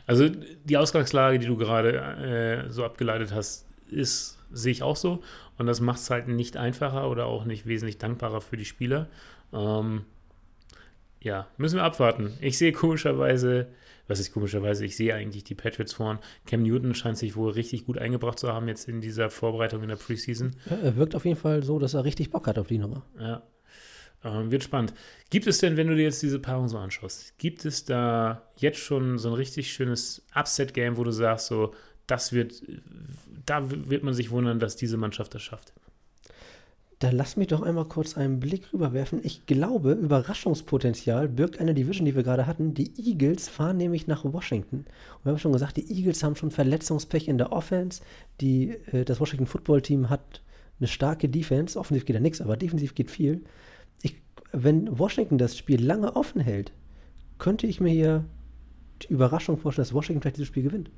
[0.07, 5.22] Also die Ausgangslage, die du gerade äh, so abgeleitet hast, ist, sehe ich auch so.
[5.59, 9.09] Und das macht es halt nicht einfacher oder auch nicht wesentlich dankbarer für die Spieler.
[9.53, 10.05] Ähm,
[11.25, 12.35] ja, müssen wir abwarten.
[12.43, 13.68] Ich sehe komischerweise,
[14.07, 16.18] was ist komischerweise, ich sehe eigentlich die Patriots vorn.
[16.47, 19.89] Cam Newton scheint sich wohl richtig gut eingebracht zu haben jetzt in dieser Vorbereitung in
[19.89, 20.55] der Preseason.
[20.68, 23.07] Ja, er wirkt auf jeden Fall so, dass er richtig Bock hat auf die Nummer.
[23.18, 23.43] Ja.
[24.22, 24.93] Ähm, wird spannend.
[25.31, 28.79] Gibt es denn, wenn du dir jetzt diese Paarung so anschaust, gibt es da jetzt
[28.79, 31.72] schon so ein richtig schönes Upset-Game, wo du sagst, so,
[32.07, 32.62] das wird,
[33.47, 35.72] da wird man sich wundern, dass diese Mannschaft das schafft?
[37.05, 39.21] Da lass mich doch einmal kurz einen Blick rüberwerfen.
[39.25, 42.73] Ich glaube, Überraschungspotenzial birgt eine Division, die wir gerade hatten.
[42.73, 44.87] Die Eagles fahren nämlich nach Washington.
[44.87, 48.01] Und wir haben schon gesagt, die Eagles haben schon Verletzungspech in der Offense.
[48.41, 50.41] Die, äh, das Washington Football Team hat
[50.81, 51.79] eine starke Defense.
[51.79, 53.45] Offensiv geht ja nichts, aber defensiv geht viel.
[54.01, 54.17] Ich,
[54.53, 56.73] wenn Washington das Spiel lange offen hält,
[57.37, 58.25] könnte ich mir hier
[59.03, 60.91] die Überraschung vorstellen, dass Washington vielleicht dieses Spiel gewinnt.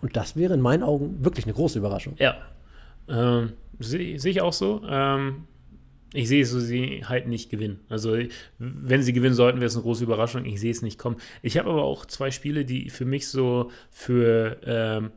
[0.00, 2.14] Und das wäre in meinen Augen wirklich eine große Überraschung.
[2.16, 2.34] Ja.
[3.08, 4.82] Ähm, Sehe seh ich auch so.
[4.88, 5.44] Ähm,
[6.14, 7.80] ich sehe so, sie halt nicht gewinnen.
[7.88, 8.16] Also,
[8.58, 10.44] wenn sie gewinnen sollten, wäre es eine große Überraschung.
[10.44, 11.16] Ich sehe es nicht kommen.
[11.40, 15.10] Ich habe aber auch zwei Spiele, die für mich so für ähm,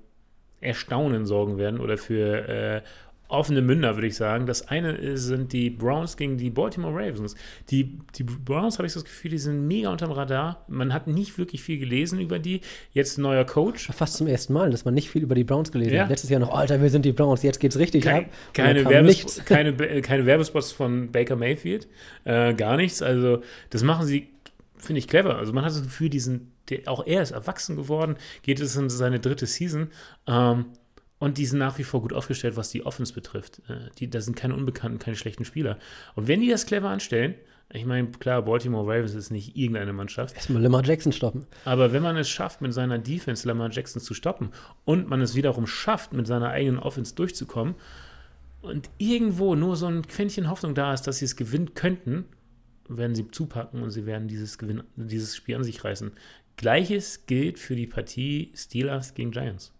[0.61, 2.81] Erstaunen sorgen werden oder für äh,
[3.27, 4.45] offene Münder, würde ich sagen.
[4.45, 7.35] Das eine sind die Browns gegen die Baltimore Ravens.
[7.69, 10.63] Die, die Browns, habe ich das Gefühl, die sind mega unterm Radar.
[10.67, 12.61] Man hat nicht wirklich viel gelesen über die.
[12.91, 13.89] Jetzt ein neuer Coach.
[13.91, 16.03] Fast zum ersten Mal, dass man nicht viel über die Browns gelesen ja.
[16.03, 16.09] hat.
[16.09, 18.31] Letztes Jahr noch, Alter, wir sind die Browns, jetzt geht's richtig Kein, ab.
[18.53, 21.87] Keine, Werbes keine, keine Werbespots von Baker Mayfield.
[22.25, 23.01] Äh, gar nichts.
[23.01, 24.27] Also, das machen sie,
[24.77, 25.37] finde ich, clever.
[25.37, 28.75] Also, man hat das Gefühl, die sind, der, auch er ist erwachsen geworden, geht es
[28.75, 29.89] in seine dritte Season.
[30.27, 30.65] Ähm,
[31.19, 33.61] und die sind nach wie vor gut aufgestellt, was die Offense betrifft.
[33.69, 35.77] Äh, die, da sind keine Unbekannten, keine schlechten Spieler.
[36.15, 37.35] Und wenn die das clever anstellen,
[37.73, 40.35] ich meine, klar, Baltimore Ravens ist nicht irgendeine Mannschaft.
[40.35, 41.45] Erstmal Lamar Jackson stoppen.
[41.65, 44.49] Aber wenn man es schafft, mit seiner Defense Lamar Jackson zu stoppen
[44.85, 47.75] und man es wiederum schafft, mit seiner eigenen Offense durchzukommen
[48.61, 52.25] und irgendwo nur so ein Quäntchen Hoffnung da ist, dass sie es gewinnen könnten,
[52.87, 56.11] werden sie zupacken und sie werden dieses, Gewinn, dieses Spiel an sich reißen.
[56.57, 59.74] Gleiches gilt für die Partie Steelers gegen Giants.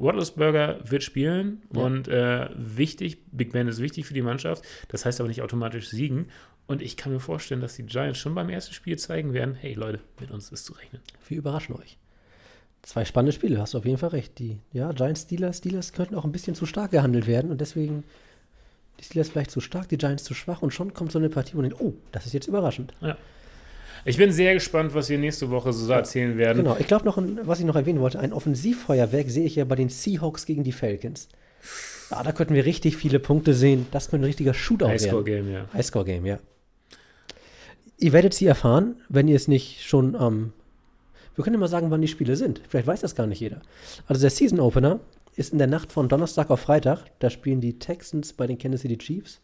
[0.00, 1.82] Waddlesberger wird spielen ja.
[1.82, 5.88] und äh, wichtig, Big Ben ist wichtig für die Mannschaft, das heißt aber nicht automatisch
[5.88, 6.28] siegen.
[6.66, 9.74] Und ich kann mir vorstellen, dass die Giants schon beim ersten Spiel zeigen werden, hey
[9.74, 11.02] Leute, mit uns ist zu rechnen.
[11.28, 11.98] Wir überraschen euch.
[12.82, 14.38] Zwei spannende Spiele, hast du auf jeden Fall recht.
[14.38, 18.04] Die ja, Giants, Steelers, Steelers könnten auch ein bisschen zu stark gehandelt werden und deswegen
[19.00, 21.54] die Steelers vielleicht zu stark, die Giants zu schwach und schon kommt so eine Partie,
[21.54, 22.94] wo man denkt, oh, das ist jetzt überraschend.
[23.00, 23.16] Ja.
[24.04, 26.58] Ich bin sehr gespannt, was wir nächste Woche so erzählen werden.
[26.58, 29.76] Genau, ich glaube noch, was ich noch erwähnen wollte, ein Offensivfeuerwerk sehe ich ja bei
[29.76, 31.28] den Seahawks gegen die Falcons.
[32.10, 33.86] Ah, da könnten wir richtig viele Punkte sehen.
[33.92, 35.00] Das könnte ein richtiger Shootout werden.
[35.00, 35.64] Highscore-Game, ja.
[35.72, 36.38] Highscore-Game, ja.
[37.98, 40.34] Ihr werdet sie erfahren, wenn ihr es nicht schon am.
[40.34, 40.52] Ähm,
[41.36, 42.60] wir können mal sagen, wann die Spiele sind.
[42.68, 43.62] Vielleicht weiß das gar nicht jeder.
[44.06, 45.00] Also der Season Opener
[45.36, 47.04] ist in der Nacht von Donnerstag auf Freitag.
[47.20, 49.40] Da spielen die Texans bei den Kansas City Chiefs.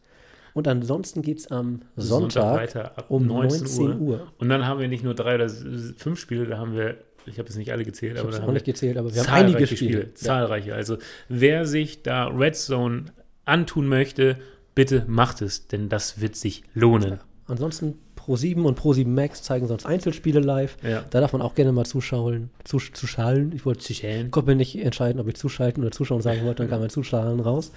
[0.56, 4.00] Und ansonsten geht es am Sonntag, Sonntag um 19, 19 Uhr.
[4.00, 4.32] Uhr.
[4.38, 6.96] Und dann haben wir nicht nur drei oder fünf Spiele, da haben wir
[7.26, 9.32] ich habe es nicht alle gezählt, ich aber da haben nicht gezählt, aber wir haben
[9.32, 10.00] einige Spiele.
[10.00, 10.74] Spiele zahlreiche.
[10.74, 10.96] Also
[11.28, 13.06] wer sich da Red Zone
[13.44, 14.38] antun möchte,
[14.74, 17.10] bitte macht es, denn das wird sich lohnen.
[17.10, 17.18] Ja.
[17.46, 20.78] Ansonsten Pro7 und Pro7 Max zeigen sonst Einzelspiele live.
[20.82, 21.04] Ja.
[21.10, 23.52] Da darf man auch gerne mal zuschauen, zuschallen.
[23.52, 24.30] Ich wollte zuschallen.
[24.30, 27.40] Konnte mir nicht entscheiden, ob ich zuschalten oder zuschauen sagen wollte, dann kam mein Zuschallen
[27.40, 27.72] raus.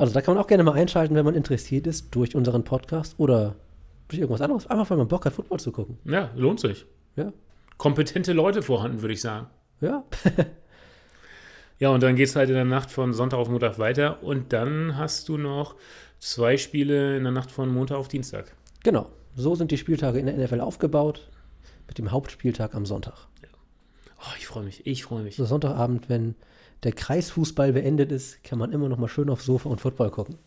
[0.00, 3.16] Also da kann man auch gerne mal einschalten, wenn man interessiert ist durch unseren Podcast
[3.18, 3.56] oder
[4.08, 4.66] durch irgendwas anderes.
[4.66, 5.98] Einfach, weil man Bock hat, Football zu gucken.
[6.06, 6.86] Ja, lohnt sich.
[7.16, 7.34] Ja.
[7.76, 9.48] Kompetente Leute vorhanden, würde ich sagen.
[9.82, 10.04] Ja.
[11.78, 14.54] ja, und dann geht es halt in der Nacht von Sonntag auf Montag weiter und
[14.54, 15.74] dann hast du noch
[16.18, 18.56] zwei Spiele in der Nacht von Montag auf Dienstag.
[18.82, 19.10] Genau.
[19.36, 21.28] So sind die Spieltage in der NFL aufgebaut,
[21.86, 23.26] mit dem Hauptspieltag am Sonntag.
[23.42, 23.48] Ja.
[24.18, 25.36] Oh, ich freue mich, ich freue mich.
[25.36, 26.36] So Sonntagabend, wenn
[26.82, 30.38] der Kreisfußball beendet ist, kann man immer noch mal schön aufs Sofa und Football gucken.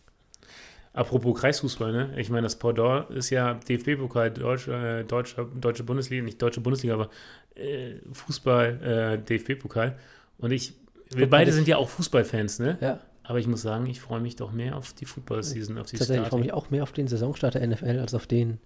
[0.92, 2.14] Apropos Kreisfußball, ne?
[2.16, 6.94] Ich meine, das Pendant ist ja DFB-Pokal, Deutsch, äh, deutsche, deutsche Bundesliga, nicht deutsche Bundesliga,
[6.94, 7.10] aber
[7.56, 9.98] äh, Fußball, äh, DFB-Pokal.
[10.38, 10.74] Und ich,
[11.10, 12.78] wir beide sind ja auch Fußballfans, ne?
[12.80, 13.00] Ja.
[13.24, 16.26] Aber ich muss sagen, ich freue mich doch mehr auf die Football-Season, auf die Tatsächlich,
[16.26, 18.58] ich freue mich auch mehr auf den Saisonstart der NFL als auf den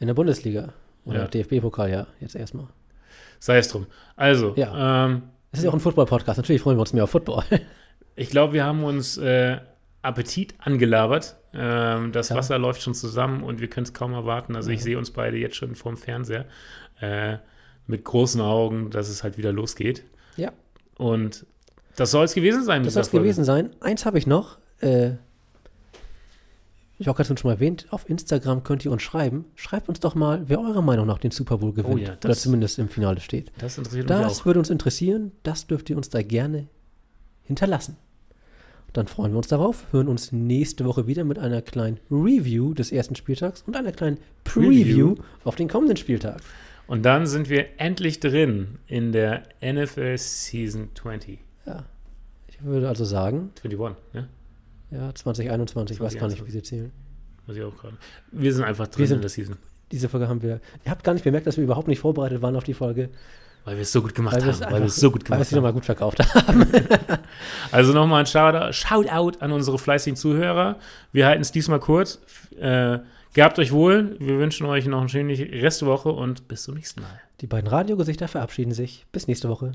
[0.00, 0.72] in der Bundesliga.
[1.04, 1.28] Oder ja.
[1.28, 2.66] DFB-Pokal, ja, jetzt erstmal.
[3.38, 3.86] Sei es drum.
[4.16, 5.06] Also, ja.
[5.06, 5.22] ähm,
[5.52, 6.38] es ist ja auch ein Football-Podcast.
[6.38, 7.44] Natürlich freuen wir uns mehr auf Football.
[8.16, 9.58] ich glaube, wir haben uns äh,
[10.02, 11.36] Appetit angelabert.
[11.54, 12.36] Ähm, das ja.
[12.36, 14.56] Wasser läuft schon zusammen und wir können es kaum erwarten.
[14.56, 16.44] Also, ich sehe uns beide jetzt schon vorm Fernseher
[17.00, 17.38] äh,
[17.86, 20.04] mit großen Augen, dass es halt wieder losgeht.
[20.36, 20.52] Ja.
[20.96, 21.46] Und
[21.96, 22.84] das soll es gewesen sein.
[22.84, 23.70] Das soll es gewesen sein.
[23.80, 24.58] Eins habe ich noch.
[24.80, 25.12] Äh,
[26.98, 29.44] ich auch gerade schon mal erwähnt, auf Instagram könnt ihr uns schreiben.
[29.54, 31.94] Schreibt uns doch mal, wer eurer Meinung nach den Super Bowl gewinnt.
[31.94, 33.52] Oh ja, das, oder zumindest im Finale steht.
[33.58, 34.46] Das interessiert das uns auch.
[34.46, 35.32] würde uns interessieren.
[35.44, 36.66] Das dürft ihr uns da gerne
[37.44, 37.96] hinterlassen.
[38.92, 42.90] Dann freuen wir uns darauf, hören uns nächste Woche wieder mit einer kleinen Review des
[42.90, 45.14] ersten Spieltags und einer kleinen Preview, Preview.
[45.44, 46.40] auf den kommenden Spieltag.
[46.86, 51.38] Und dann sind wir endlich drin in der NFL Season 20.
[51.66, 51.84] Ja.
[52.48, 53.50] Ich würde also sagen.
[53.62, 53.78] 21,
[54.14, 54.28] ne?
[54.90, 56.92] Ja, 2021, ich weiß gar nicht, wie sie zählen.
[57.46, 57.96] Weiß ich auch gerade.
[58.32, 59.56] Wir sind einfach drin sind, in der Season.
[59.90, 60.60] Diese Folge haben wir.
[60.84, 63.10] Ihr habt gar nicht bemerkt, dass wir überhaupt nicht vorbereitet waren auf die Folge.
[63.64, 64.60] Weil wir es so gut gemacht weil haben.
[64.60, 65.32] Weil wir es so gut gemacht haben.
[65.32, 66.66] Weil wir es nochmal gut verkauft haben.
[67.72, 70.78] also nochmal ein Shoutout an unsere fleißigen Zuhörer.
[71.12, 72.20] Wir halten es diesmal kurz.
[72.58, 72.98] Äh,
[73.34, 74.16] gehabt euch wohl.
[74.20, 77.20] Wir wünschen euch noch eine schöne Restwoche und bis zum nächsten Mal.
[77.40, 79.06] Die beiden Radiogesichter verabschieden sich.
[79.12, 79.72] Bis nächste Woche.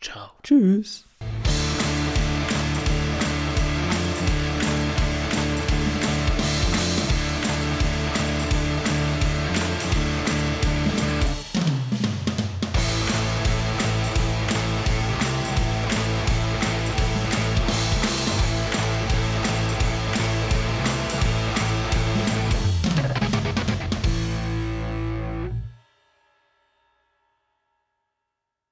[0.00, 0.30] Ciao.
[0.42, 1.04] Tschüss.